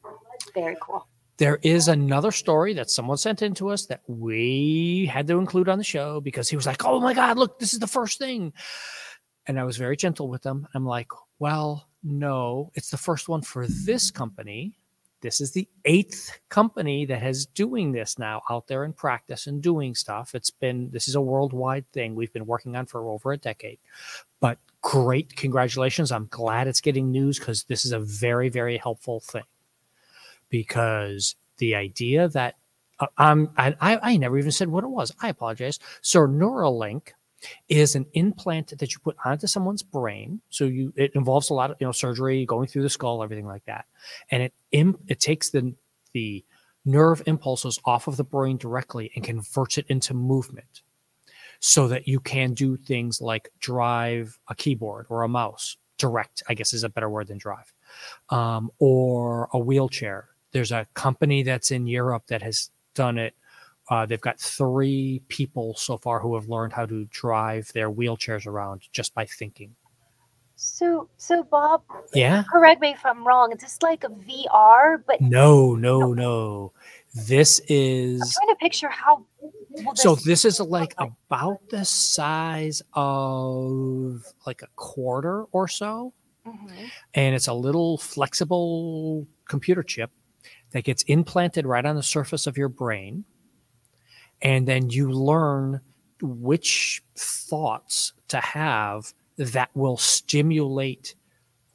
very 0.54 0.76
cool. 0.82 1.08
There 1.40 1.58
is 1.64 1.88
another 1.88 2.32
story 2.32 2.74
that 2.74 2.90
someone 2.90 3.16
sent 3.16 3.42
in 3.42 3.54
to 3.56 3.70
us 3.70 3.86
that 3.86 4.02
we 4.08 5.10
had 5.10 5.26
to 5.28 5.40
include 5.40 5.70
on 5.70 5.78
the 5.78 5.86
show 5.86 6.20
because 6.20 6.50
he 6.50 6.58
was 6.58 6.66
like, 6.66 6.84
"Oh 6.84 7.00
my 7.00 7.14
god, 7.14 7.38
look, 7.38 7.60
this 7.60 7.74
is 7.74 7.80
the 7.80 7.88
first 7.88 8.20
thing." 8.20 8.52
And 9.48 9.58
I 9.58 9.64
was 9.64 9.78
very 9.78 9.96
gentle 9.96 10.28
with 10.28 10.46
him. 10.46 10.68
I'm 10.76 10.86
like, 10.86 11.08
"Well, 11.40 11.88
no, 12.04 12.72
it's 12.76 12.92
the 12.92 12.98
first 12.98 13.30
one 13.30 13.42
for 13.42 13.66
this 13.68 14.12
company. 14.12 14.78
This 15.22 15.40
is 15.40 15.52
the 15.54 15.68
eighth 15.86 16.40
company 16.50 17.06
that 17.06 17.22
has 17.22 17.46
doing 17.46 17.94
this 17.94 18.20
now 18.20 18.42
out 18.50 18.68
there 18.68 18.84
in 18.84 18.92
practice 18.92 19.48
and 19.48 19.62
doing 19.62 19.96
stuff. 19.96 20.36
It's 20.36 20.52
been 20.52 20.92
this 20.92 21.08
is 21.08 21.16
a 21.16 21.22
worldwide 21.22 21.90
thing 21.94 22.16
we've 22.16 22.34
been 22.34 22.48
working 22.48 22.76
on 22.76 22.86
for 22.86 23.08
over 23.10 23.32
a 23.32 23.38
decade. 23.38 23.80
But 24.42 24.60
great 24.82 25.38
congratulations. 25.38 26.12
I'm 26.12 26.28
glad 26.30 26.68
it's 26.68 26.82
getting 26.82 27.12
news 27.12 27.40
because 27.40 27.64
this 27.64 27.86
is 27.86 27.94
a 27.94 28.00
very, 28.00 28.50
very 28.50 28.78
helpful 28.78 29.22
thing. 29.22 29.44
Because 30.50 31.36
the 31.58 31.76
idea 31.76 32.28
that 32.30 32.56
uh, 33.00 33.08
I'm, 33.18 33.50
I, 33.58 33.76
I 33.80 34.18
never 34.18 34.38
even 34.38 34.52
said 34.52 34.68
what 34.70 34.84
it 34.84 34.90
was. 34.90 35.14
I 35.22 35.30
apologize. 35.30 35.80
So 36.02 36.22
Neuralink 36.22 37.10
is 37.68 37.96
an 37.96 38.06
implant 38.14 38.78
that 38.78 38.94
you 38.94 39.00
put 39.00 39.16
onto 39.24 39.48
someone's 39.48 39.84
brain. 39.84 40.42
So 40.50 40.66
you 40.66 40.94
it 40.96 41.12
involves 41.16 41.50
a 41.50 41.54
lot 41.54 41.72
of 41.72 41.78
you 41.80 41.88
know 41.88 41.92
surgery, 41.92 42.46
going 42.46 42.68
through 42.68 42.84
the 42.84 42.90
skull, 42.90 43.24
everything 43.24 43.48
like 43.48 43.66
that, 43.66 43.86
and 44.32 44.44
it 44.44 44.54
it 45.08 45.20
takes 45.20 45.50
the 45.50 45.74
the 46.14 46.44
nerve 46.86 47.22
impulses 47.26 47.80
off 47.86 48.08
of 48.08 48.18
the 48.18 48.24
brain 48.24 48.58
directly 48.58 49.12
and 49.16 49.24
converts 49.24 49.78
it 49.78 49.86
into 49.88 50.14
movement, 50.14 50.82
so 51.60 51.88
that 51.88 52.08
you 52.08 52.20
can 52.20 52.54
do 52.54 52.76
things 52.78 53.22
like 53.22 53.50
drive 53.60 54.40
a 54.50 54.56
keyboard 54.56 55.06
or 55.10 55.24
a 55.24 55.30
mouse. 55.30 55.78
Direct, 55.98 56.44
I 56.48 56.54
guess, 56.54 56.74
is 56.74 56.86
a 56.86 56.90
better 56.90 57.10
word 57.10 57.28
than 57.28 57.38
drive, 57.38 57.74
um, 58.30 58.72
or 58.80 59.50
a 59.54 59.60
wheelchair. 59.60 60.30
There's 60.52 60.72
a 60.72 60.88
company 60.94 61.44
that's 61.44 61.72
in 61.72 61.88
Europe 61.88 62.24
that 62.28 62.42
has 62.42 62.70
done 62.96 63.18
it 63.18 63.36
uh, 63.90 64.06
they've 64.06 64.22
got 64.22 64.40
three 64.40 65.22
people 65.30 65.74
so 65.76 65.98
far 65.98 66.20
who 66.20 66.36
have 66.36 66.48
learned 66.48 66.74
how 66.74 66.86
to 66.86 67.06
drive 67.06 67.72
their 67.74 67.92
wheelchairs 67.92 68.46
around 68.46 68.88
just 68.92 69.14
by 69.16 69.26
thinking. 69.26 69.76
So, 70.56 71.10
so 71.18 71.44
Bob, 71.44 71.82
Yeah. 72.14 72.44
correct 72.52 72.82
me 72.82 72.92
if 72.92 73.04
I'm 73.06 73.26
wrong. 73.26 73.52
Is 73.52 73.60
this 73.62 73.82
like 73.82 74.04
a 74.04 74.10
VR? 74.10 75.04
But 75.08 75.22
No, 75.22 75.74
no, 75.76 76.14
no. 76.14 76.74
This 77.16 77.60
I'm 77.62 77.66
is 77.70 78.38
trying 78.38 78.50
to 78.50 78.56
picture 78.60 78.90
how. 78.90 79.26
will 79.72 79.96
so 79.96 80.16
this 80.16 80.24
this 80.26 80.46
is 80.46 80.60
like 80.60 80.94
like? 81.00 81.10
about 81.30 81.58
the 81.70 81.84
size 81.86 82.84
of 82.94 84.24
like 84.46 84.62
a 84.62 84.68
quarter 84.76 85.46
or 85.46 85.68
so. 85.68 86.14
Mhm. 86.46 86.90
And 87.16 87.36
it's 87.36 87.48
a 87.48 87.54
little 87.54 87.98
flexible 87.98 89.26
computer 89.48 89.82
chip 89.82 90.12
that 90.72 90.84
gets 90.84 91.04
implanted 91.04 91.66
right 91.66 91.86
on 91.86 91.96
the 91.96 92.04
surface 92.04 92.48
of 92.48 92.58
your 92.58 92.70
brain. 92.70 93.26
And 94.42 94.68
then 94.68 94.90
you 94.90 95.12
learn 95.12 95.82
which 96.22 97.04
thoughts 97.16 98.14
to 98.30 98.38
have 98.38 99.14
that 99.38 99.70
will 99.76 99.98
stimulate 99.98 101.16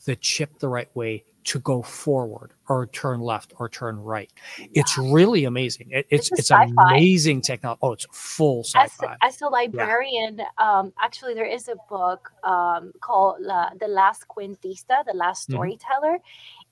the 0.05 0.17
chip 0.17 0.59
the 0.59 0.69
right 0.69 0.95
way 0.95 1.25
to 1.45 1.59
go 1.61 1.83
forward 1.83 2.53
or 2.69 2.87
turn 2.87 3.21
left 3.21 3.53
or 3.59 3.69
turn 3.69 3.99
right. 3.99 4.31
It's 4.75 4.97
really 4.99 5.45
amazing. 5.45 5.89
It, 5.91 6.07
it's 6.11 6.31
it's 6.33 6.51
sci-fi. 6.51 6.71
amazing 6.71 7.43
technology. 7.43 7.79
Oh, 7.83 7.93
it's 7.93 8.07
full 8.13 8.65
As, 8.75 8.93
sci-fi. 8.93 9.17
as 9.23 9.43
a 9.43 9.49
librarian, 9.49 10.41
um, 10.59 10.93
actually, 11.01 11.35
there 11.35 11.47
is 11.47 11.69
a 11.69 11.77
book 11.89 12.33
um, 12.45 12.93
called 13.01 13.37
La, 13.41 13.71
"The 13.79 13.89
Last 13.89 14.27
Cuentista," 14.29 15.05
the 15.07 15.15
Last 15.15 15.49
Mhm. 15.49 15.53
Storyteller, 15.53 16.19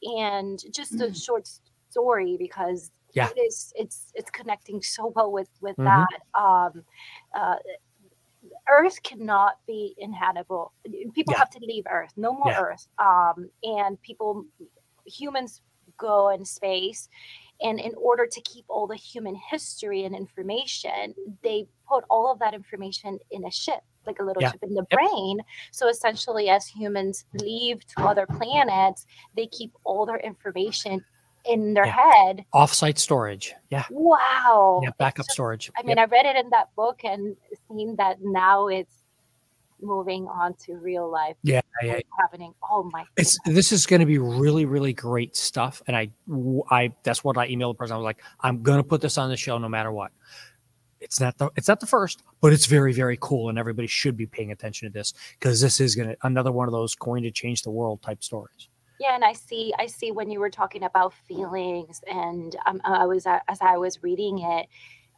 and 0.02 0.62
just 0.72 1.00
a 1.00 1.12
short 1.14 1.42
s- 1.46 1.60
story 1.92 2.36
because 2.38 2.90
Yeah. 3.14 3.28
it 3.28 3.38
is 3.38 3.72
it's 3.76 4.10
it's 4.14 4.30
connecting 4.30 4.82
so 4.82 5.12
well 5.14 5.30
with 5.30 5.50
with 5.60 5.76
Mhm. 5.78 5.84
that. 5.84 6.20
Um, 6.40 6.84
uh, 7.34 7.56
Earth 8.68 9.00
cannot 9.04 9.54
be 9.66 9.94
inhabitable. 9.98 10.72
People 11.14 11.32
Yeah. 11.32 11.38
have 11.38 11.50
to 11.50 11.60
leave 11.60 11.84
Earth. 11.88 12.12
No 12.16 12.32
more 12.32 12.50
Yeah. 12.50 12.60
Earth. 12.60 12.88
Um, 12.98 13.50
and 13.62 14.00
people, 14.02 14.44
humans, 15.06 15.60
go 15.96 16.30
in 16.30 16.44
space, 16.44 17.08
and 17.60 17.78
in 17.78 17.94
order 17.94 18.26
to 18.26 18.40
keep 18.42 18.64
all 18.68 18.86
the 18.88 18.96
human 18.96 19.36
history 19.36 20.04
and 20.04 20.14
information, 20.16 21.14
they 21.42 21.68
put 21.88 22.04
all 22.10 22.30
of 22.32 22.38
that 22.40 22.54
information 22.54 23.18
in 23.30 23.44
a 23.44 23.50
ship, 23.50 23.82
like 24.06 24.18
a 24.18 24.24
little 24.24 24.42
Yeah. 24.42 24.50
chip 24.50 24.62
in 24.64 24.74
the 24.74 24.86
Yep. 24.90 24.98
brain. 24.98 25.40
So 25.70 25.88
essentially, 25.88 26.48
as 26.48 26.66
humans 26.66 27.24
leave 27.34 27.86
to 27.88 28.02
other 28.02 28.26
planets, 28.26 29.06
they 29.36 29.46
keep 29.46 29.72
all 29.84 30.04
their 30.06 30.18
information 30.18 31.04
in 31.44 31.74
their 31.74 31.86
Yeah. 31.86 31.96
head. 32.12 32.44
Offsite 32.54 32.98
storage. 32.98 33.54
Yeah. 33.70 33.84
Wow. 33.90 34.80
Yeah. 34.82 34.90
Backup 34.98 35.26
just- 35.26 35.32
storage. 35.32 35.70
I 35.76 35.80
Yep. 35.80 35.86
mean, 35.86 35.98
I 35.98 36.04
read 36.04 36.26
it 36.26 36.36
in 36.36 36.50
that 36.50 36.74
book 36.76 37.04
and 37.04 37.36
seen 37.68 37.96
that 37.96 38.18
now 38.22 38.68
it's 38.68 38.94
moving 39.80 40.28
on 40.28 40.54
to 40.54 40.74
real 40.76 41.10
life. 41.10 41.36
Yeah, 41.42 41.60
yeah, 41.82 41.98
happening. 42.20 42.54
Oh 42.70 42.88
my! 42.92 43.04
it's 43.16 43.36
this 43.46 43.72
is 43.72 43.84
going 43.84 43.98
to 43.98 44.06
be 44.06 44.18
really 44.18 44.64
really 44.64 44.92
great 44.92 45.34
stuff 45.34 45.82
and 45.88 45.96
i 45.96 46.08
i 46.70 46.92
that's 47.02 47.24
what 47.24 47.36
i 47.36 47.48
emailed 47.48 47.72
the 47.72 47.78
person 47.78 47.94
i 47.94 47.96
was 47.96 48.04
like 48.04 48.22
i'm 48.42 48.62
going 48.62 48.76
to 48.78 48.84
put 48.84 49.00
this 49.00 49.18
on 49.18 49.28
the 49.28 49.36
show 49.36 49.58
no 49.58 49.68
matter 49.68 49.90
what 49.90 50.12
it's 51.00 51.18
not 51.20 51.36
the 51.38 51.50
it's 51.56 51.66
not 51.66 51.80
the 51.80 51.86
first 51.86 52.22
but 52.40 52.52
it's 52.52 52.66
very 52.66 52.92
very 52.92 53.18
cool 53.20 53.48
and 53.48 53.58
everybody 53.58 53.88
should 53.88 54.16
be 54.16 54.24
paying 54.24 54.52
attention 54.52 54.86
to 54.88 54.92
this 54.92 55.14
because 55.40 55.60
this 55.60 55.80
is 55.80 55.96
going 55.96 56.08
to 56.10 56.16
another 56.22 56.52
one 56.52 56.68
of 56.68 56.72
those 56.72 56.94
going 56.94 57.24
to 57.24 57.30
change 57.32 57.62
the 57.62 57.70
world 57.70 58.00
type 58.02 58.22
stories 58.22 58.68
Yeah, 59.02 59.16
and 59.16 59.24
I 59.24 59.32
see, 59.32 59.74
I 59.80 59.86
see 59.86 60.12
when 60.12 60.30
you 60.30 60.38
were 60.38 60.48
talking 60.48 60.84
about 60.84 61.12
feelings, 61.26 62.00
and 62.06 62.54
um, 62.66 62.80
I 62.84 63.04
was 63.04 63.26
uh, 63.26 63.40
as 63.48 63.58
I 63.60 63.76
was 63.76 64.00
reading 64.00 64.38
it, 64.38 64.68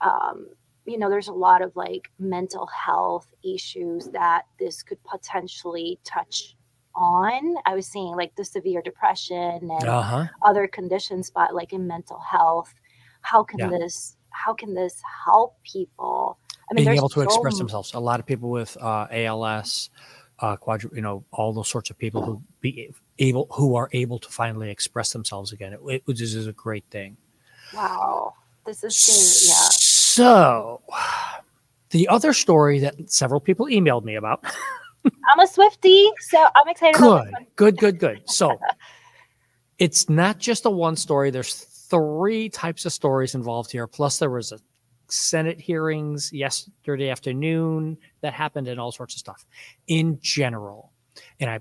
um, 0.00 0.48
you 0.86 0.98
know, 0.98 1.10
there's 1.10 1.28
a 1.28 1.34
lot 1.34 1.60
of 1.60 1.76
like 1.76 2.10
mental 2.18 2.66
health 2.66 3.28
issues 3.44 4.08
that 4.14 4.44
this 4.58 4.82
could 4.82 4.96
potentially 5.04 6.00
touch 6.02 6.56
on. 6.94 7.56
I 7.66 7.74
was 7.74 7.86
seeing 7.86 8.16
like 8.16 8.34
the 8.36 8.44
severe 8.44 8.80
depression 8.80 9.70
and 9.70 9.86
uh-huh 9.86 10.24
other 10.42 10.66
conditions, 10.66 11.30
but 11.30 11.54
like 11.54 11.74
in 11.74 11.86
mental 11.86 12.20
health, 12.20 12.72
how 13.20 13.44
can 13.44 13.60
Yeah. 13.60 13.68
this 13.68 14.16
how 14.30 14.54
can 14.54 14.74
this 14.74 15.02
help 15.26 15.56
people? 15.62 16.38
I 16.70 16.74
mean, 16.74 16.86
being 16.86 16.96
able 16.96 17.10
to 17.10 17.20
so 17.20 17.26
express 17.26 17.58
themselves 17.58 17.92
a 17.92 18.00
lot 18.00 18.18
of 18.18 18.24
people 18.24 18.48
with 18.48 18.78
uh 18.80 19.06
als 19.10 19.90
uh 20.38 20.56
quadru 20.56 20.88
you 20.96 21.02
know 21.02 21.24
all 21.32 21.52
those 21.52 21.68
sorts 21.68 21.90
of 21.90 21.98
people 21.98 22.22
who 22.22 22.40
be 22.62 22.94
able 23.18 23.46
who 23.52 23.76
are 23.76 23.88
able 23.92 24.18
to 24.18 24.28
finally 24.28 24.70
express 24.70 25.12
themselves 25.12 25.52
again 25.52 25.72
it, 25.72 25.80
it 25.86 26.02
which 26.06 26.20
is 26.20 26.46
a 26.46 26.52
great 26.52 26.84
thing 26.90 27.16
Wow, 27.74 28.34
this 28.66 28.84
is 28.84 29.04
good. 29.04 29.48
Yeah. 29.50 29.68
So, 29.72 30.82
the 31.90 32.08
other 32.08 32.32
story 32.32 32.78
that 32.80 33.10
several 33.10 33.40
people 33.40 33.66
emailed 33.66 34.04
me 34.04 34.14
about. 34.14 34.44
I'm 35.04 35.40
a 35.40 35.46
Swifty, 35.46 36.08
so 36.20 36.46
I'm 36.54 36.68
excited 36.68 36.96
about 36.96 37.24
Good, 37.24 37.26
this 37.26 37.32
one. 37.32 37.46
good, 37.56 37.76
good, 37.78 37.98
good. 37.98 38.30
So, 38.30 38.58
it's 39.78 40.08
not 40.08 40.38
just 40.38 40.64
a 40.66 40.70
one 40.70 40.96
story. 40.96 41.30
There's 41.30 41.54
three 41.54 42.48
types 42.48 42.84
of 42.86 42.92
stories 42.92 43.34
involved 43.34 43.70
here. 43.70 43.86
Plus, 43.86 44.18
there 44.18 44.30
was 44.30 44.52
a 44.52 44.58
Senate 45.08 45.60
hearings 45.60 46.32
yesterday 46.32 47.10
afternoon 47.10 47.98
that 48.22 48.32
happened 48.32 48.68
and 48.68 48.80
all 48.80 48.92
sorts 48.92 49.14
of 49.14 49.18
stuff. 49.18 49.44
In 49.88 50.18
general, 50.22 50.92
and 51.40 51.50
I 51.50 51.60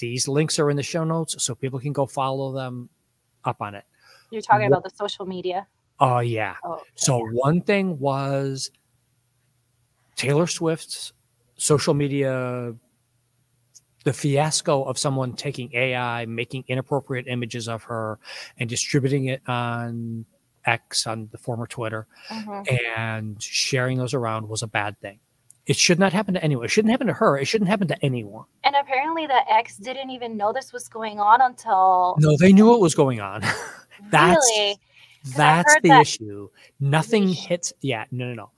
these 0.00 0.28
links 0.28 0.58
are 0.58 0.70
in 0.70 0.76
the 0.76 0.82
show 0.82 1.04
notes, 1.04 1.42
so 1.42 1.54
people 1.54 1.80
can 1.80 1.92
go 1.92 2.06
follow 2.06 2.52
them 2.52 2.88
up 3.44 3.60
on 3.60 3.74
it. 3.74 3.84
You're 4.30 4.42
talking 4.42 4.66
about 4.66 4.84
the 4.84 4.90
social 4.90 5.26
media. 5.26 5.66
Oh 6.00 6.18
yeah. 6.20 6.56
Oh, 6.64 6.74
okay, 6.74 6.84
So 6.96 7.18
one 7.32 7.60
thing 7.62 7.98
was 7.98 8.70
Taylor 10.16 10.46
Swift's 10.46 11.12
social 11.56 11.94
media, 11.94 12.74
the 14.04 14.12
fiasco 14.12 14.84
of 14.84 14.98
someone 14.98 15.32
taking 15.34 15.74
AI, 15.74 16.26
making 16.26 16.64
inappropriate 16.68 17.26
images 17.26 17.68
of 17.68 17.84
her, 17.84 18.18
and 18.58 18.68
distributing 18.68 19.26
it 19.26 19.42
on 19.48 20.24
X, 20.64 21.06
on 21.06 21.28
the 21.32 21.38
former 21.38 21.66
Twitter, 21.66 22.06
Mhm. 22.28 22.70
and 22.90 23.42
sharing 23.42 23.98
those 23.98 24.14
around 24.14 24.48
was 24.48 24.62
a 24.62 24.66
bad 24.66 25.00
thing. 25.00 25.18
It 25.68 25.76
should 25.76 25.98
not 25.98 26.12
happen 26.12 26.34
to 26.34 26.42
anyone. 26.42 26.64
It 26.64 26.70
shouldn't 26.70 26.90
happen 26.90 27.06
to 27.06 27.12
her. 27.12 27.36
It 27.38 27.44
shouldn't 27.44 27.68
happen 27.68 27.86
to 27.88 28.04
anyone. 28.04 28.46
And 28.64 28.74
apparently, 28.74 29.26
the 29.26 29.40
ex 29.52 29.76
didn't 29.76 30.10
even 30.10 30.36
know 30.36 30.52
this 30.52 30.72
was 30.72 30.88
going 30.88 31.20
on 31.20 31.40
until 31.42 32.16
No, 32.18 32.36
they 32.38 32.52
knew 32.52 32.66
what 32.66 32.80
was 32.80 32.94
going 32.94 33.20
on. 33.20 33.42
That's 34.10 34.50
really. 34.58 34.78
That's 35.36 35.74
the 35.82 35.88
that- 35.90 36.00
issue. 36.02 36.48
Nothing 36.80 37.28
hits. 37.28 37.72
Yeah, 37.80 38.06
no, 38.10 38.28
no, 38.28 38.34
no. 38.34 38.50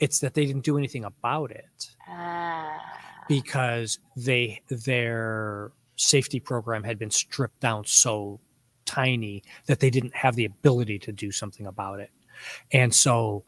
It's 0.00 0.18
that 0.20 0.32
they 0.34 0.46
didn't 0.46 0.64
do 0.64 0.78
anything 0.78 1.04
about 1.04 1.50
it 1.50 1.90
Ah. 2.08 2.80
because 3.28 3.98
they 4.16 4.62
their 4.68 5.72
safety 5.96 6.40
program 6.40 6.82
had 6.82 6.98
been 6.98 7.10
stripped 7.10 7.60
down 7.60 7.84
so 7.84 8.40
tiny 8.86 9.42
that 9.66 9.78
they 9.78 9.90
didn't 9.90 10.14
have 10.16 10.34
the 10.36 10.46
ability 10.46 10.98
to 11.00 11.12
do 11.12 11.30
something 11.30 11.66
about 11.66 12.00
it. 12.00 12.10
And 12.72 12.94
so 12.94 13.44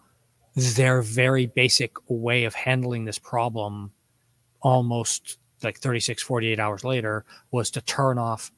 their 0.55 1.03
very 1.03 1.47
basic 1.47 1.93
way 2.09 2.45
of 2.45 2.55
handling 2.55 3.05
this 3.05 3.19
problem 3.19 3.91
almost 4.61 5.39
like 5.63 5.79
36 5.79 6.23
48 6.23 6.59
hours 6.61 6.85
later 6.85 7.25
was 7.51 7.71
to 7.71 7.81
turn 7.83 8.19
off 8.19 8.53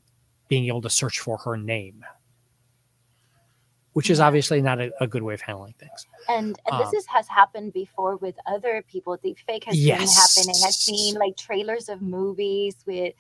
being 0.48 0.66
able 0.66 0.82
to 0.82 0.90
search 0.90 1.20
for 1.20 1.38
her 1.38 1.56
name 1.56 2.04
which 3.92 4.10
is 4.10 4.18
obviously 4.18 4.60
not 4.60 4.80
a, 4.80 4.92
a 5.00 5.06
good 5.06 5.22
way 5.22 5.34
of 5.34 5.40
handling 5.40 5.72
things. 5.78 6.04
And 6.28 6.58
and 6.66 6.80
this 6.80 6.88
Um, 6.88 6.94
is, 6.96 7.06
has 7.06 7.28
happened 7.28 7.72
before 7.72 8.16
with 8.16 8.34
other 8.44 8.82
people. 8.90 9.16
The 9.22 9.36
fake 9.46 9.62
has 9.66 9.76
been 9.76 9.90
happening. 9.94 10.56
I've 10.66 10.74
seen 10.74 11.14
like 11.14 11.36
trailers 11.36 11.88
of 11.88 12.02
movies 12.02 12.74
with 12.86 13.14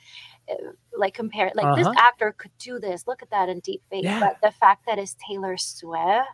uh, 0.50 0.54
like 0.98 1.14
compare 1.14 1.52
like 1.54 1.76
this 1.76 1.86
Uh-huh. 1.86 1.94
actor 1.96 2.34
could 2.36 2.50
do 2.58 2.80
this. 2.80 3.06
Look 3.06 3.22
at 3.22 3.30
that 3.30 3.48
in 3.48 3.60
deep 3.60 3.82
fake. 3.88 4.02
Yeah. 4.02 4.18
But 4.18 4.38
the 4.42 4.50
fact 4.50 4.84
that 4.86 4.98
it's 4.98 5.14
Taylor 5.24 5.56
Swift 5.56 6.26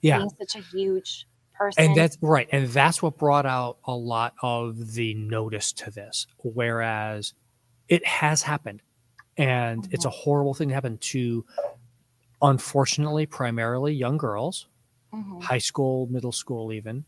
Yeah. 0.00 0.18
being 0.18 0.30
such 0.38 0.54
a 0.54 0.60
huge 0.60 1.26
person. 1.58 1.84
And 1.84 1.96
that's 1.96 2.16
right. 2.22 2.48
And 2.52 2.68
that's 2.68 3.02
what 3.02 3.18
brought 3.18 3.46
out 3.46 3.78
a 3.84 3.94
lot 3.94 4.34
of 4.42 4.94
the 4.94 5.14
notice 5.14 5.72
to 5.72 5.90
this. 5.90 6.26
Whereas 6.38 7.34
it 7.88 8.06
has 8.06 8.42
happened. 8.42 8.80
And 9.36 9.86
it's 9.92 10.04
a 10.04 10.10
horrible 10.10 10.54
thing 10.54 10.68
to 10.68 10.74
happen 10.74 10.98
to, 10.98 11.44
unfortunately, 12.42 13.26
primarily 13.26 13.92
young 13.94 14.16
girls, 14.16 14.66
Mhm. 15.14 15.42
high 15.42 15.58
school, 15.58 16.06
middle 16.06 16.32
school, 16.32 16.72
even, 16.72 17.04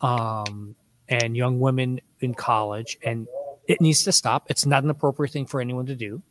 um, 0.00 0.76
and 1.08 1.36
young 1.36 1.58
women 1.58 2.00
in 2.20 2.34
college. 2.34 2.98
And 3.02 3.28
it 3.66 3.80
needs 3.80 4.04
to 4.04 4.12
stop. 4.12 4.50
It's 4.50 4.66
not 4.66 4.84
an 4.84 4.90
appropriate 4.90 5.32
thing 5.32 5.46
for 5.46 5.60
anyone 5.60 5.86
to 5.86 5.96
do. 5.96 6.22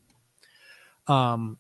Um, 1.08 1.58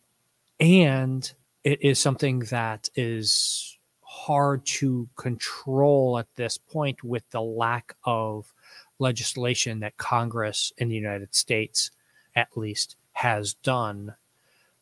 and 0.60 1.32
it 1.63 1.82
is 1.82 2.00
something 2.00 2.39
that 2.51 2.89
is 2.96 3.79
hard 4.20 4.66
to 4.66 5.08
control 5.16 6.20
at 6.20 6.28
this 6.36 6.58
point 6.58 7.04
with 7.04 7.24
the 7.32 7.42
lack 7.42 7.96
of 8.04 8.54
legislation 9.00 9.80
that 9.80 9.98
Congress 9.98 10.74
in 10.78 10.90
the 10.90 10.96
United 10.96 11.34
States, 11.34 11.92
at 12.36 12.58
least, 12.58 12.98
has 13.14 13.54
done 13.54 14.14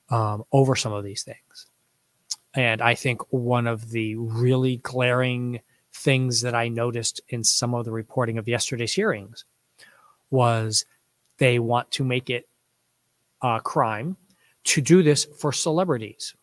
um, 0.10 0.44
over 0.52 0.76
some 0.76 0.92
of 0.92 1.04
these 1.04 1.24
things. 1.24 1.68
And 2.56 2.82
I 2.82 2.96
think 2.96 3.22
one 3.32 3.68
of 3.68 3.92
the 3.92 4.16
really 4.16 4.78
glaring 4.78 5.60
things 5.94 6.42
that 6.42 6.56
I 6.56 6.68
noticed 6.68 7.22
in 7.30 7.44
some 7.44 7.76
of 7.76 7.86
the 7.86 7.92
reporting 7.92 8.40
of 8.40 8.48
yesterday's 8.48 8.94
hearings 8.94 9.46
was 10.32 10.86
they 11.38 11.60
want 11.60 11.92
to 11.92 12.04
make 12.04 12.30
it 12.30 12.48
a 13.42 13.60
crime 13.62 14.18
to 14.64 14.82
do 14.82 15.04
this 15.04 15.26
for 15.26 15.52
celebrities. 15.52 16.34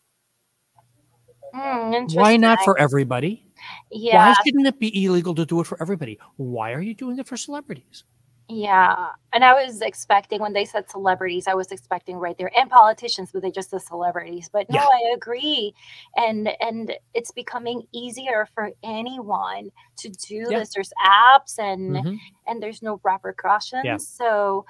Hmm, 1.54 2.04
Why 2.14 2.36
not 2.36 2.58
for 2.64 2.78
everybody? 2.78 3.46
Yeah. 3.90 4.16
Why 4.16 4.34
shouldn't 4.44 4.66
it 4.66 4.78
be 4.80 5.04
illegal 5.04 5.34
to 5.36 5.46
do 5.46 5.60
it 5.60 5.66
for 5.66 5.80
everybody? 5.80 6.18
Why 6.36 6.72
are 6.72 6.80
you 6.80 6.94
doing 6.94 7.18
it 7.18 7.26
for 7.28 7.36
celebrities? 7.36 8.02
Yeah. 8.48 9.08
And 9.32 9.42
I 9.42 9.54
was 9.54 9.80
expecting 9.80 10.38
when 10.40 10.52
they 10.52 10.66
said 10.66 10.90
celebrities, 10.90 11.46
I 11.48 11.54
was 11.54 11.72
expecting 11.72 12.16
right 12.18 12.36
there 12.36 12.50
and 12.58 12.68
politicians, 12.68 13.30
but 13.32 13.40
they 13.40 13.50
just 13.50 13.70
the 13.70 13.80
celebrities. 13.80 14.50
But 14.52 14.68
no, 14.68 14.80
Yeah. 14.80 14.86
I 14.86 15.14
agree. 15.14 15.72
And 16.16 16.50
and 16.60 16.94
it's 17.14 17.30
becoming 17.30 17.84
easier 17.92 18.46
for 18.54 18.70
anyone 18.82 19.70
to 19.96 20.08
do 20.10 20.44
Yeah. 20.50 20.58
this. 20.58 20.74
There's 20.74 20.92
apps 21.02 21.58
and 21.58 21.96
Mhm. 21.96 22.18
and 22.46 22.62
there's 22.62 22.82
no 22.82 23.00
repercussions. 23.02 24.06
So 24.06 24.66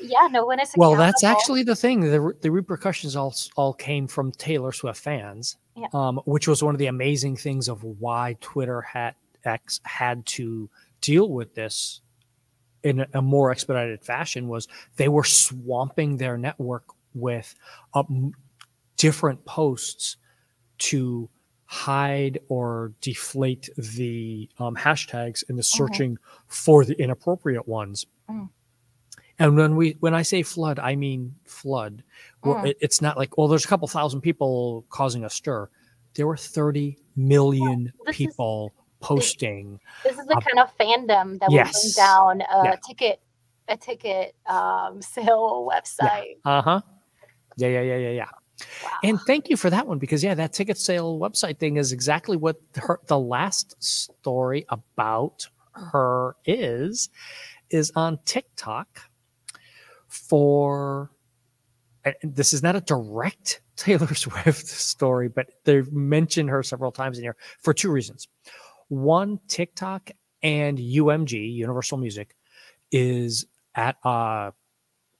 yeah, 0.00 0.28
no 0.30 0.44
one 0.44 0.60
is 0.60 0.72
Well, 0.76 0.94
that's 0.96 1.24
actually 1.24 1.62
the 1.62 1.76
thing. 1.76 2.00
The, 2.00 2.32
the 2.40 2.50
repercussions 2.50 3.16
all 3.16 3.34
all 3.56 3.72
came 3.74 4.06
from 4.06 4.32
Taylor 4.32 4.72
Swift 4.72 5.00
fans, 5.00 5.56
Yeah. 5.76 5.86
um, 5.92 6.20
which 6.24 6.48
was 6.48 6.62
one 6.62 6.74
of 6.74 6.78
the 6.78 6.86
amazing 6.86 7.36
things 7.36 7.68
of 7.68 7.82
why 7.84 8.36
Twitter 8.40 8.80
had 8.80 9.14
X 9.44 9.80
had 9.84 10.24
to 10.26 10.70
deal 11.00 11.30
with 11.30 11.54
this 11.54 12.00
in 12.82 13.04
a- 13.14 13.22
more 13.22 13.50
expedited 13.50 14.02
fashion. 14.04 14.48
Was 14.48 14.68
they 14.96 15.08
were 15.08 15.24
swamping 15.24 16.16
their 16.16 16.36
network 16.38 16.84
with 17.14 17.54
um, 17.94 18.32
different 18.96 19.44
posts 19.44 20.16
to 20.78 21.28
hide 21.66 22.38
or 22.48 22.92
deflate 23.00 23.68
the 23.76 24.48
um, 24.58 24.76
hashtags 24.76 25.42
and 25.48 25.58
the 25.58 25.62
searching 25.62 26.16
for 26.46 26.84
the 26.84 26.94
inappropriate 27.00 27.66
ones. 27.66 28.06
Mm. 28.30 28.48
And 29.38 29.56
when 29.56 29.76
we 29.76 29.96
when 30.00 30.14
I 30.14 30.22
say 30.22 30.42
flood, 30.42 30.78
I 30.78 30.94
mean 30.96 31.34
flood. 31.44 32.02
Well, 32.44 32.56
Mm. 32.56 32.68
it- 32.68 32.78
it's 32.80 33.00
not 33.00 33.16
like 33.16 33.36
well, 33.36 33.48
there's 33.48 33.64
a 33.64 33.68
couple 33.68 33.88
thousand 33.88 34.20
people 34.20 34.84
causing 34.90 35.24
a 35.24 35.30
stir. 35.30 35.68
There 36.14 36.26
were 36.26 36.36
30 36.36 36.96
million 37.16 37.92
is- 38.08 38.16
people 38.16 38.72
posting. 39.00 39.80
This 40.04 40.18
is 40.18 40.26
the 40.26 40.36
Uh, 40.36 40.40
kind 40.40 40.58
of 40.60 40.76
fandom 40.78 41.38
that 41.40 41.50
will 41.50 41.58
bring 41.62 41.92
down 41.96 42.40
a 42.42 42.64
Yeah. 42.64 42.76
ticket 42.86 43.20
a 43.66 43.76
ticket 43.76 44.34
um, 44.46 45.00
sale 45.02 45.66
website. 45.72 46.36
Uh 46.44 46.62
huh. 46.62 46.80
Yeah, 47.56 47.68
yeah, 47.68 47.80
yeah, 47.80 47.96
yeah, 47.96 48.10
yeah. 48.10 48.28
Wow. 48.84 48.90
And 49.02 49.20
thank 49.22 49.48
you 49.50 49.56
for 49.56 49.68
that 49.70 49.86
one 49.88 49.98
because 49.98 50.22
yeah, 50.22 50.34
that 50.34 50.52
ticket 50.52 50.78
sale 50.78 51.18
website 51.18 51.58
thing 51.58 51.76
is 51.76 51.90
exactly 51.92 52.36
what 52.36 52.56
her 52.76 53.00
the 53.06 53.18
last 53.18 53.74
story 53.82 54.64
about 54.68 55.48
her 55.72 56.36
is 56.44 57.08
is 57.70 57.90
on 57.96 58.18
TikTok 58.24 59.10
for 60.14 61.10
this 62.22 62.52
is 62.52 62.62
not 62.62 62.76
a 62.76 62.80
direct 62.80 63.60
Taylor 63.76 64.14
Swift 64.14 64.66
story, 64.66 65.28
but 65.28 65.48
they've 65.64 65.92
mentioned 65.92 66.48
her 66.50 66.62
several 66.62 66.92
times 66.92 67.18
in 67.18 67.24
here 67.24 67.36
for 67.60 67.74
two 67.74 67.90
reasons. 67.90 68.28
One, 68.88 69.40
TikTok 69.48 70.10
and 70.42 70.78
UMG, 70.78 71.54
Universal 71.54 71.98
Music, 71.98 72.36
is 72.92 73.46
at 73.74 73.96
a 74.04 74.52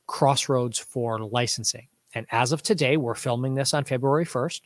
crossroads 0.06 0.78
for 0.78 1.18
licensing. 1.18 1.88
And 2.14 2.26
as 2.30 2.52
of 2.52 2.62
today, 2.62 2.96
we're 2.96 3.16
filming 3.16 3.54
this 3.54 3.74
on 3.74 3.84
February 3.84 4.24
1st. 4.24 4.60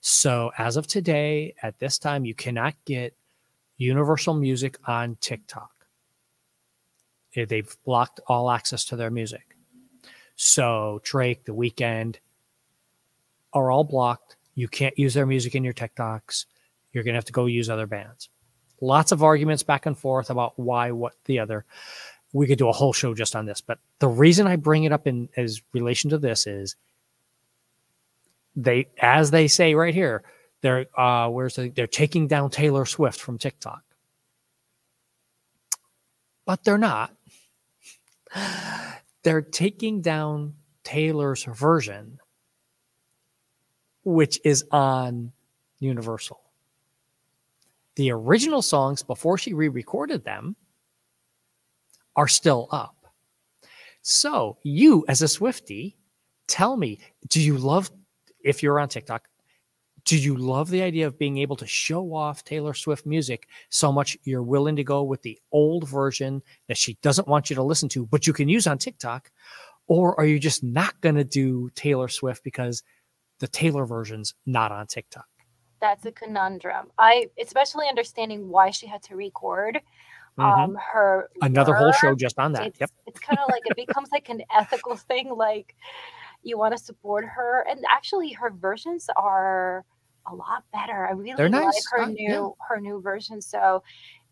So 0.00 0.52
as 0.56 0.78
of 0.78 0.86
today, 0.86 1.54
at 1.62 1.78
this 1.78 1.98
time, 1.98 2.24
you 2.24 2.34
cannot 2.34 2.74
get 2.86 3.14
Universal 3.76 4.34
Music 4.34 4.78
on 4.86 5.18
TikTok. 5.20 5.70
They've 7.34 7.76
blocked 7.84 8.20
all 8.28 8.50
access 8.50 8.86
to 8.86 8.96
their 8.96 9.10
music. 9.10 9.55
So 10.36 11.00
Drake, 11.02 11.44
The 11.44 11.52
Weeknd 11.52 12.16
are 13.52 13.70
all 13.70 13.84
blocked. 13.84 14.36
You 14.54 14.68
can't 14.68 14.98
use 14.98 15.14
their 15.14 15.26
music 15.26 15.54
in 15.54 15.64
your 15.64 15.72
TikToks. 15.72 16.44
You're 16.92 17.04
going 17.04 17.14
to 17.14 17.18
have 17.18 17.24
to 17.26 17.32
go 17.32 17.46
use 17.46 17.68
other 17.68 17.86
bands. 17.86 18.28
Lots 18.80 19.12
of 19.12 19.22
arguments 19.22 19.62
back 19.62 19.86
and 19.86 19.98
forth 19.98 20.30
about 20.30 20.58
why, 20.58 20.90
what, 20.92 21.14
the 21.24 21.38
other. 21.38 21.64
We 22.32 22.46
could 22.46 22.58
do 22.58 22.68
a 22.68 22.72
whole 22.72 22.92
show 22.92 23.14
just 23.14 23.34
on 23.34 23.46
this, 23.46 23.62
but 23.62 23.78
the 23.98 24.08
reason 24.08 24.46
I 24.46 24.56
bring 24.56 24.84
it 24.84 24.92
up 24.92 25.06
in 25.06 25.28
as 25.36 25.62
relation 25.72 26.10
to 26.10 26.18
this 26.18 26.46
is 26.46 26.76
they, 28.54 28.88
as 28.98 29.30
they 29.30 29.48
say 29.48 29.74
right 29.74 29.94
here, 29.94 30.22
they're 30.60 30.86
uh, 30.98 31.28
where's 31.28 31.56
the, 31.56 31.68
they're 31.70 31.86
taking 31.86 32.26
down 32.26 32.50
Taylor 32.50 32.84
Swift 32.84 33.20
from 33.20 33.38
TikTok, 33.38 33.82
but 36.44 36.64
they're 36.64 36.78
not. 36.78 37.14
They're 39.26 39.42
taking 39.42 40.02
down 40.02 40.54
Taylor's 40.84 41.42
version, 41.42 42.20
which 44.04 44.38
is 44.44 44.64
on 44.70 45.32
Universal. 45.80 46.40
The 47.96 48.12
original 48.12 48.62
songs 48.62 49.02
before 49.02 49.36
she 49.36 49.52
re-recorded 49.52 50.22
them 50.22 50.54
are 52.14 52.28
still 52.28 52.68
up. 52.70 53.12
So 54.00 54.58
you, 54.62 55.04
as 55.08 55.22
a 55.22 55.26
Swifty, 55.26 55.96
tell 56.46 56.76
me, 56.76 57.00
do 57.26 57.42
you 57.42 57.58
love 57.58 57.90
if 58.44 58.62
you're 58.62 58.78
on 58.78 58.88
TikTok? 58.88 59.26
Do 60.06 60.16
you 60.16 60.36
love 60.36 60.70
the 60.70 60.82
idea 60.82 61.08
of 61.08 61.18
being 61.18 61.36
able 61.38 61.56
to 61.56 61.66
show 61.66 62.14
off 62.14 62.44
Taylor 62.44 62.74
Swift 62.74 63.06
music 63.06 63.48
so 63.70 63.90
much 63.90 64.16
you're 64.22 64.42
willing 64.42 64.76
to 64.76 64.84
go 64.84 65.02
with 65.02 65.22
the 65.22 65.36
old 65.50 65.88
version 65.88 66.42
that 66.68 66.76
she 66.78 66.94
doesn't 67.02 67.26
want 67.26 67.50
you 67.50 67.56
to 67.56 67.62
listen 67.64 67.88
to, 67.90 68.06
but 68.06 68.24
you 68.24 68.32
can 68.32 68.48
use 68.48 68.68
on 68.68 68.78
TikTok? 68.78 69.32
Or 69.88 70.18
are 70.18 70.24
you 70.24 70.38
just 70.38 70.62
not 70.62 71.00
going 71.00 71.16
to 71.16 71.24
do 71.24 71.70
Taylor 71.74 72.06
Swift 72.06 72.44
because 72.44 72.84
the 73.40 73.48
Taylor 73.48 73.84
version's 73.84 74.32
not 74.46 74.70
on 74.70 74.86
TikTok? 74.86 75.26
That's 75.80 76.06
a 76.06 76.12
conundrum. 76.12 76.86
I 76.98 77.28
especially 77.42 77.88
understanding 77.88 78.48
why 78.48 78.70
she 78.70 78.86
had 78.86 79.02
to 79.04 79.16
record 79.16 79.80
Mhm. 80.38 80.44
um 80.58 80.78
her 80.92 81.30
Another 81.42 81.74
whole 81.74 81.92
show 81.92 82.14
just 82.14 82.38
on 82.38 82.52
that. 82.52 82.66
It's, 82.68 82.80
Yep. 82.80 82.90
it's 83.06 83.18
kind 83.20 83.38
of 83.40 83.48
like 83.50 83.62
it 83.66 83.74
becomes 83.76 84.10
like 84.12 84.28
an 84.28 84.42
ethical 84.54 84.94
thing. 84.96 85.34
Like 85.34 85.74
you 86.42 86.56
want 86.58 86.76
to 86.76 86.82
support 86.82 87.24
her, 87.24 87.66
and 87.68 87.84
actually 87.90 88.32
her 88.32 88.50
versions 88.50 89.08
are 89.16 89.84
a 90.30 90.34
lot 90.34 90.64
better. 90.72 91.06
I 91.06 91.12
really 91.12 91.34
They're 91.36 91.48
like 91.48 91.64
nice. 91.64 91.86
her 91.92 92.06
new 92.06 92.16
yeah. 92.18 92.48
her 92.68 92.80
new 92.80 93.00
version. 93.00 93.40
So 93.40 93.82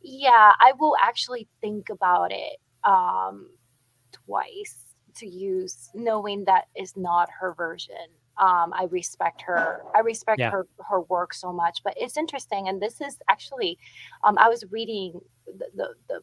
yeah, 0.02 0.52
I 0.60 0.72
will 0.78 0.96
actually 1.00 1.48
think 1.60 1.90
about 1.90 2.32
it 2.32 2.58
um 2.84 3.48
twice 4.12 4.76
to 5.16 5.26
use, 5.26 5.90
knowing 5.94 6.44
that 6.44 6.66
is 6.76 6.96
not 6.96 7.28
her 7.40 7.54
version. 7.54 7.94
Um, 8.36 8.72
I 8.74 8.88
respect 8.90 9.42
her. 9.42 9.82
I 9.94 10.00
respect 10.00 10.40
Yeah. 10.40 10.50
her 10.50 10.66
her 10.88 11.02
work 11.02 11.32
so 11.34 11.52
much. 11.52 11.82
But 11.84 11.94
it's 11.96 12.16
interesting, 12.16 12.68
and 12.68 12.82
this 12.82 13.00
is 13.00 13.18
actually, 13.28 13.78
um, 14.24 14.36
I 14.38 14.48
was 14.48 14.64
reading 14.70 15.20
the 15.46 15.66
the, 15.74 15.94
the 16.08 16.20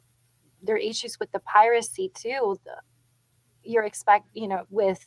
there 0.61 0.75
are 0.75 0.79
issues 0.79 1.19
with 1.19 1.31
the 1.31 1.39
piracy 1.39 2.11
too. 2.13 2.59
The, 2.65 2.75
you're 3.63 3.83
expect 3.83 4.27
you 4.33 4.47
know 4.47 4.65
with 4.69 5.05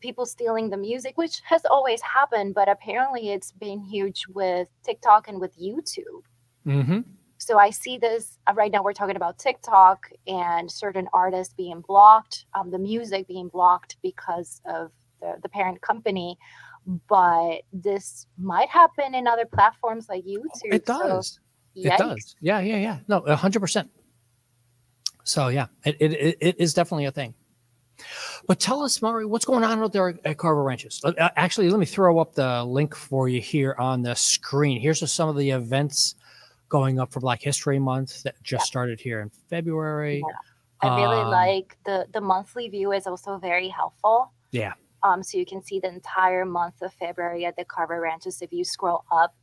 people 0.00 0.26
stealing 0.26 0.70
the 0.70 0.76
music, 0.76 1.16
which 1.16 1.40
has 1.44 1.64
always 1.64 2.00
happened, 2.02 2.54
but 2.54 2.68
apparently 2.68 3.30
it's 3.30 3.52
been 3.52 3.80
huge 3.80 4.24
with 4.28 4.68
TikTok 4.84 5.28
and 5.28 5.40
with 5.40 5.58
YouTube. 5.58 6.22
Mm-hmm. 6.66 7.00
So 7.38 7.58
I 7.58 7.70
see 7.70 7.98
this 7.98 8.38
uh, 8.46 8.54
right 8.54 8.72
now. 8.72 8.82
We're 8.82 8.92
talking 8.92 9.16
about 9.16 9.38
TikTok 9.38 10.08
and 10.26 10.70
certain 10.70 11.06
artists 11.12 11.54
being 11.54 11.82
blocked, 11.86 12.46
um, 12.54 12.70
the 12.70 12.78
music 12.78 13.28
being 13.28 13.48
blocked 13.48 13.96
because 14.02 14.60
of 14.64 14.90
the, 15.20 15.36
the 15.42 15.48
parent 15.48 15.80
company. 15.82 16.38
But 17.08 17.62
this 17.72 18.26
might 18.38 18.68
happen 18.68 19.14
in 19.14 19.26
other 19.26 19.44
platforms 19.44 20.08
like 20.08 20.24
YouTube. 20.24 20.72
It 20.72 20.86
So, 20.86 20.98
does. 20.98 21.40
it 21.74 21.98
does. 21.98 22.36
Yeah, 22.40 22.60
yeah, 22.60 22.76
yeah. 22.78 22.98
No, 23.08 23.18
a 23.18 23.36
hundred 23.36 23.60
percent. 23.60 23.90
So 25.24 25.48
yeah, 25.48 25.66
it 25.84 25.96
it 26.00 26.36
it 26.40 26.56
is 26.60 26.72
definitely 26.72 27.06
a 27.06 27.10
thing. 27.12 27.34
But 28.46 28.60
tell 28.60 28.82
us, 28.82 29.00
Mari, 29.02 29.26
what's 29.26 29.44
going 29.44 29.64
on 29.64 29.78
out 29.80 29.92
there 29.92 30.18
at 30.24 30.38
Carver 30.38 30.62
Ranches? 30.62 31.00
Uh, 31.04 31.12
Actually, 31.36 31.70
let 31.70 31.80
me 31.80 31.86
throw 31.86 32.18
up 32.18 32.34
the 32.34 32.64
link 32.64 32.94
for 32.94 33.28
you 33.28 33.40
here 33.40 33.74
on 33.78 34.02
the 34.02 34.14
screen. 34.14 34.80
Here's 34.80 35.10
some 35.10 35.28
of 35.28 35.36
the 35.36 35.50
events 35.50 36.14
going 36.68 36.98
up 36.98 37.12
for 37.12 37.20
Black 37.20 37.40
History 37.42 37.78
Month 37.78 38.22
that 38.24 38.34
just 38.42 38.66
started 38.66 39.00
here 39.00 39.20
in 39.20 39.30
February. 39.48 40.22
I 40.82 40.96
really 41.00 41.22
Um, 41.22 41.30
like 41.30 41.78
the 41.84 42.06
the 42.12 42.20
monthly 42.20 42.68
view 42.68 42.92
is 42.92 43.06
also 43.06 43.38
very 43.38 43.68
helpful. 43.68 44.32
Yeah. 44.50 44.74
Um, 45.02 45.22
so 45.22 45.38
you 45.38 45.46
can 45.46 45.62
see 45.62 45.80
the 45.80 45.88
entire 45.88 46.44
month 46.44 46.82
of 46.82 46.92
February 46.94 47.44
at 47.46 47.56
the 47.56 47.64
Carver 47.64 48.00
Ranches 48.00 48.42
if 48.42 48.52
you 48.52 48.64
scroll 48.64 49.04
up. 49.10 49.34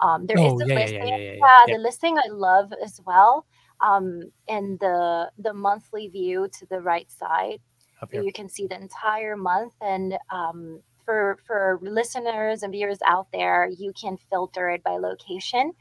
Um, 0.00 0.26
there 0.26 0.38
is 0.38 0.52
Oh, 0.52 0.60
a 0.60 0.66
yeah, 0.66 0.74
yeah, 0.74 0.80
listing. 0.80 0.98
yeah, 1.08 1.16
yeah, 1.16 1.16
yeah, 1.16 1.32
Yeah, 1.32 1.62
yeah. 1.66 1.74
the 1.76 1.82
listing 1.82 2.18
I 2.18 2.28
love 2.28 2.72
as 2.82 3.00
well. 3.04 3.46
Um, 3.80 4.32
and 4.48 4.78
the 4.80 5.30
the 5.38 5.52
monthly 5.52 6.08
view 6.08 6.48
to 6.58 6.66
the 6.66 6.80
right 6.80 7.10
side, 7.10 7.60
Up 8.02 8.10
here. 8.10 8.22
you 8.22 8.32
can 8.32 8.48
see 8.48 8.66
the 8.66 8.76
entire 8.76 9.36
month. 9.36 9.74
And 9.80 10.18
um, 10.30 10.80
for 11.04 11.38
for 11.46 11.78
listeners 11.80 12.62
and 12.62 12.72
viewers 12.72 12.98
out 13.06 13.28
there, 13.32 13.68
you 13.68 13.92
can 13.92 14.18
filter 14.30 14.70
it 14.70 14.82
by 14.82 14.96
location. 14.98 15.72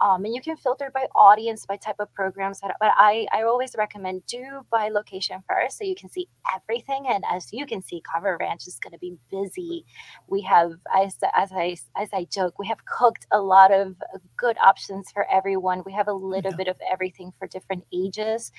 Um, 0.00 0.24
and 0.24 0.34
you 0.34 0.40
can 0.40 0.56
filter 0.56 0.90
by 0.92 1.06
audience, 1.14 1.66
by 1.66 1.76
type 1.76 1.96
of 1.98 2.12
programs. 2.14 2.60
But 2.60 2.92
I, 2.96 3.26
I 3.32 3.42
always 3.42 3.74
recommend 3.76 4.26
do 4.26 4.60
by 4.70 4.88
location 4.88 5.42
first 5.48 5.78
so 5.78 5.84
you 5.84 5.94
can 5.94 6.08
see 6.10 6.28
everything. 6.54 7.06
And 7.08 7.24
as 7.30 7.52
you 7.52 7.66
can 7.66 7.82
see, 7.82 8.00
Carver 8.00 8.36
Ranch 8.38 8.66
is 8.66 8.78
going 8.78 8.92
to 8.92 8.98
be 8.98 9.16
busy. 9.30 9.84
We 10.28 10.42
have, 10.42 10.72
as, 10.96 11.16
as, 11.34 11.50
I, 11.52 11.76
as 11.96 12.08
I 12.12 12.26
joke, 12.30 12.58
we 12.58 12.66
have 12.68 12.84
cooked 12.86 13.26
a 13.32 13.40
lot 13.40 13.72
of 13.72 13.96
good 14.36 14.56
options 14.58 15.10
for 15.10 15.26
everyone. 15.30 15.82
We 15.84 15.92
have 15.92 16.08
a 16.08 16.12
little 16.12 16.52
Yeah. 16.52 16.56
bit 16.56 16.68
of 16.68 16.76
everything 16.90 17.32
for 17.38 17.48
different 17.48 17.84
ages 17.92 18.52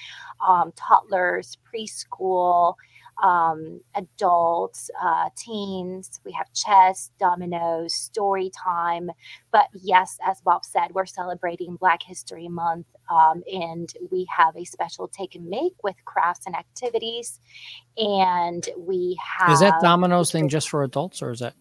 um, 0.47 0.71
toddlers, 0.75 1.57
preschool, 1.67 2.75
um, 3.23 3.81
adults, 3.95 4.89
uh, 5.01 5.29
teens. 5.35 6.19
We 6.25 6.31
have 6.33 6.51
chess, 6.53 7.11
dominoes, 7.19 7.93
story 7.93 8.51
time. 8.51 9.09
But 9.51 9.67
yes, 9.73 10.17
as 10.25 10.41
Bob 10.41 10.65
said, 10.65 10.93
we're 10.93 11.05
celebrating 11.05 11.75
Black 11.75 12.03
History 12.03 12.47
Month, 12.47 12.87
um, 13.09 13.43
and 13.51 13.91
we 14.11 14.27
have 14.35 14.55
a 14.55 14.65
special 14.65 15.07
take 15.07 15.35
and 15.35 15.49
make 15.49 15.73
with 15.83 15.95
crafts 16.05 16.45
and 16.45 16.55
activities. 16.55 17.39
And 17.97 18.67
we 18.77 19.17
have 19.37 19.51
Is 19.51 19.59
that 19.59 19.81
Domino's 19.81 20.31
thing 20.31 20.49
just 20.49 20.69
for 20.69 20.83
adults, 20.83 21.21
or 21.21 21.31
is 21.31 21.39
that? 21.39 21.53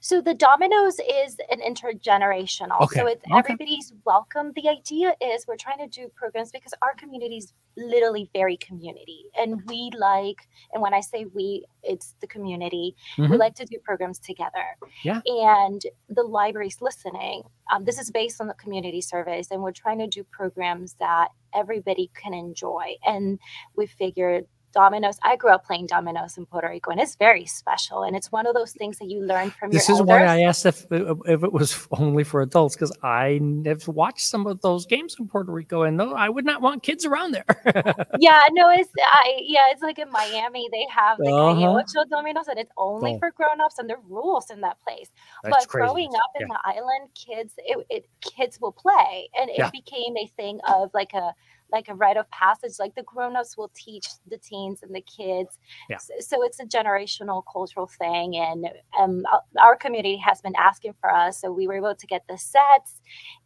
So 0.00 0.20
the 0.20 0.34
dominoes 0.34 0.98
is 1.00 1.36
an 1.50 1.60
intergenerational. 1.60 2.80
Okay, 2.82 3.00
So 3.00 3.06
it's 3.06 3.24
okay. 3.24 3.38
everybody's 3.38 3.92
welcome. 4.04 4.52
The 4.54 4.68
idea 4.68 5.14
is 5.20 5.46
we're 5.46 5.56
trying 5.56 5.78
to 5.78 5.86
do 5.88 6.08
programs 6.14 6.50
because 6.52 6.74
our 6.82 6.94
community 6.94 7.36
is 7.38 7.52
literally 7.76 8.30
very 8.32 8.56
community. 8.56 9.24
And 9.38 9.62
we 9.66 9.90
like, 9.98 10.48
and 10.72 10.82
when 10.82 10.94
I 10.94 11.00
say 11.00 11.26
we, 11.34 11.64
it's 11.82 12.14
the 12.20 12.26
community. 12.26 12.96
We 13.18 13.26
Mhm. 13.26 13.38
like 13.38 13.54
to 13.56 13.64
do 13.66 13.78
programs 13.84 14.18
together. 14.18 14.64
Yeah. 15.02 15.20
And 15.26 15.82
the 16.08 16.22
library's 16.22 16.80
listening. 16.80 17.42
Um, 17.72 17.84
this 17.84 17.98
is 17.98 18.10
based 18.10 18.40
on 18.40 18.46
the 18.46 18.54
community 18.54 19.00
surveys, 19.00 19.50
and 19.50 19.62
we're 19.62 19.72
trying 19.72 19.98
to 19.98 20.06
do 20.06 20.24
programs 20.24 20.94
that 20.94 21.28
everybody 21.54 22.10
can 22.14 22.32
enjoy. 22.32 22.96
And 23.04 23.38
we 23.76 23.86
figured 23.86 24.46
dominoes. 24.72 25.18
I 25.22 25.36
grew 25.36 25.50
up 25.50 25.64
playing 25.66 25.86
dominoes 25.86 26.36
in 26.38 26.46
Puerto 26.46 26.68
Rico, 26.68 26.90
and 26.90 27.00
it's 27.00 27.16
very 27.16 27.46
special. 27.46 28.02
And 28.02 28.16
it's 28.16 28.30
one 28.32 28.46
of 28.46 28.54
those 28.54 28.72
things 28.72 28.98
that 28.98 29.06
you 29.10 29.22
learn 29.22 29.50
from 29.50 29.70
This 29.70 29.88
is 29.88 29.98
elders. 29.98 30.06
why 30.08 30.24
I 30.24 30.40
asked 30.42 30.66
if 30.66 30.86
if 30.90 31.42
it 31.44 31.52
was 31.52 31.88
only 31.98 32.24
for 32.24 32.42
adults 32.42 32.74
because 32.76 32.92
I 33.02 33.40
have 33.66 33.86
watched 33.88 34.26
some 34.26 34.46
of 34.46 34.60
those 34.62 34.86
games 34.86 35.16
in 35.18 35.28
Puerto 35.28 35.52
Rico, 35.52 35.82
and 35.82 36.00
I 36.00 36.28
would 36.28 36.44
not 36.44 36.62
want 36.62 36.82
kids 36.82 37.04
around 37.04 37.32
there. 37.32 37.44
yeah, 38.14 38.40
no, 38.52 38.70
it's 38.70 38.90
I 38.98 39.38
yeah, 39.42 39.62
it's 39.70 39.82
like 39.82 39.98
in 39.98 40.10
Miami 40.10 40.68
they 40.72 40.86
have 40.90 41.18
the 41.24 41.30
Uh-huh. 41.32 41.66
Ocho 41.68 42.04
dominoes, 42.08 42.48
and 42.48 42.58
it's 42.58 42.72
only 42.76 43.14
Oh. 43.14 43.18
for 43.18 43.30
grown-ups, 43.32 43.78
and 43.78 43.88
there 43.88 43.98
are 43.98 44.02
rules 44.08 44.50
in 44.50 44.60
that 44.62 44.78
place. 44.80 45.10
That's 45.42 45.66
but 45.66 45.68
growing 45.68 46.10
up 46.16 46.30
in 46.36 46.48
the 46.48 46.58
island, 46.64 47.10
kids 47.14 47.54
it, 47.58 47.86
it 47.90 48.08
kids 48.20 48.60
will 48.60 48.72
play, 48.72 49.28
and 49.38 49.50
it 49.50 49.56
Yeah. 49.58 49.70
became 49.70 50.16
a 50.16 50.26
thing 50.36 50.60
of 50.68 50.90
like 50.94 51.12
a 51.14 51.34
like 51.72 51.88
a 51.88 51.94
rite 51.94 52.16
of 52.16 52.30
passage. 52.30 52.72
Like 52.78 52.94
the 52.94 53.02
grown-ups 53.02 53.56
will 53.56 53.70
teach 53.74 54.06
the 54.28 54.38
teens 54.38 54.82
and 54.82 54.94
the 54.94 55.00
kids. 55.02 55.58
Yeah. 55.90 55.96
S- 55.96 56.10
So, 56.28 56.42
it's 56.42 56.60
a 56.60 56.64
generational 56.64 57.42
cultural 57.52 57.86
thing, 57.86 58.36
and 58.36 58.68
um, 58.98 59.24
our 59.60 59.76
community 59.76 60.16
has 60.18 60.40
been 60.40 60.54
asking 60.56 60.94
for 61.00 61.12
us, 61.12 61.40
so 61.40 61.50
we 61.52 61.66
were 61.66 61.74
able 61.74 61.94
to 61.94 62.06
get 62.06 62.22
the 62.28 62.38
sets, 62.38 63.00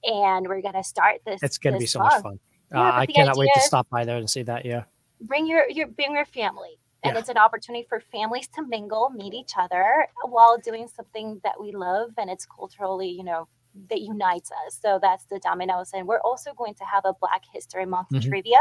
and 0.04 0.46
we're 0.48 0.62
gonna 0.62 0.84
start 0.84 1.20
this. 1.24 1.42
It's 1.42 1.58
going 1.58 1.74
to 1.74 1.78
be 1.80 1.86
so 1.86 2.00
much 2.00 2.22
fun. 2.22 2.38
Yeah, 2.72 2.80
Uh, 2.88 2.92
I 3.00 3.06
cannot 3.06 3.36
wait 3.36 3.50
to 3.54 3.60
stop 3.60 3.88
by 3.90 4.04
there 4.04 4.16
and 4.18 4.28
see 4.30 4.42
that. 4.44 4.64
Yeah. 4.64 4.84
bring 5.22 5.46
your 5.46 5.68
your 5.68 5.86
bring 5.86 6.12
your 6.14 6.24
family 6.24 6.78
and 7.02 7.12
Yeah. 7.14 7.18
it's 7.20 7.28
an 7.28 7.36
opportunity 7.36 7.84
for 7.88 8.00
families 8.00 8.48
to 8.54 8.62
mingle 8.66 9.10
meet 9.10 9.34
each 9.34 9.52
other 9.58 10.06
while 10.34 10.56
doing 10.58 10.88
something 10.88 11.40
that 11.44 11.60
we 11.60 11.72
love 11.72 12.10
and 12.16 12.30
it's 12.30 12.46
culturally 12.46 13.08
you 13.08 13.22
know 13.24 13.46
that 13.88 14.00
unites 14.00 14.50
us 14.66 14.78
so 14.80 14.98
that's 15.00 15.24
the 15.26 15.38
dominoes 15.40 15.90
and 15.94 16.06
we're 16.06 16.20
also 16.20 16.52
going 16.54 16.74
to 16.74 16.84
have 16.84 17.04
a 17.04 17.12
black 17.20 17.42
history 17.52 17.86
month 17.86 18.08
Mhm. 18.12 18.22
trivia 18.28 18.58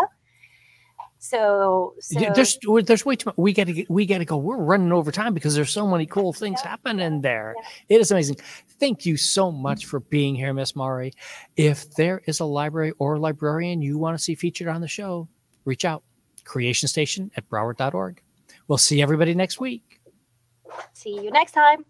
so 1.18 1.96
so 2.00 2.20
there's 2.34 2.58
there's 2.86 3.06
way 3.06 3.16
too 3.16 3.26
much. 3.30 3.38
We 3.38 3.52
got 3.54 3.68
to 3.68 3.86
we 3.90 4.06
got 4.06 4.20
to 4.20 4.26
go. 4.26 4.38
We're 4.38 4.58
running 4.58 4.92
over 4.94 5.12
time 5.12 5.34
because 5.34 5.54
there's 5.54 5.70
so 5.70 5.86
many 5.88 6.06
cool 6.06 6.32
things 6.34 6.62
Yeah, 6.64 6.70
happening 6.72 7.22
there. 7.22 7.56
yeah. 7.58 7.96
It 7.96 8.02
is 8.02 8.12
amazing. 8.12 8.38
Thank 8.80 9.06
you 9.06 9.18
so 9.18 9.52
much 9.52 9.86
for 9.86 10.00
being 10.00 10.36
here, 10.36 10.54
Miss 10.54 10.76
Mari. 10.76 11.12
If 11.58 11.92
there 11.96 12.22
is 12.26 12.40
a 12.40 12.46
library 12.46 12.94
or 13.00 13.16
a 13.16 13.20
librarian 13.20 13.82
you 13.82 13.98
want 13.98 14.18
to 14.18 14.24
see 14.24 14.36
featured 14.36 14.68
on 14.70 14.80
the 14.82 14.88
show, 14.88 15.28
reach 15.66 15.84
out. 15.86 16.04
Creation 16.46 16.88
Station 16.88 17.30
at 17.36 17.48
Broward.org. 17.50 18.22
We'll 18.68 18.78
see 18.78 19.02
everybody 19.02 19.36
next 19.36 19.60
week. 19.60 20.00
see 20.94 21.12
you 21.22 21.32
next 21.32 21.52
time 21.52 21.84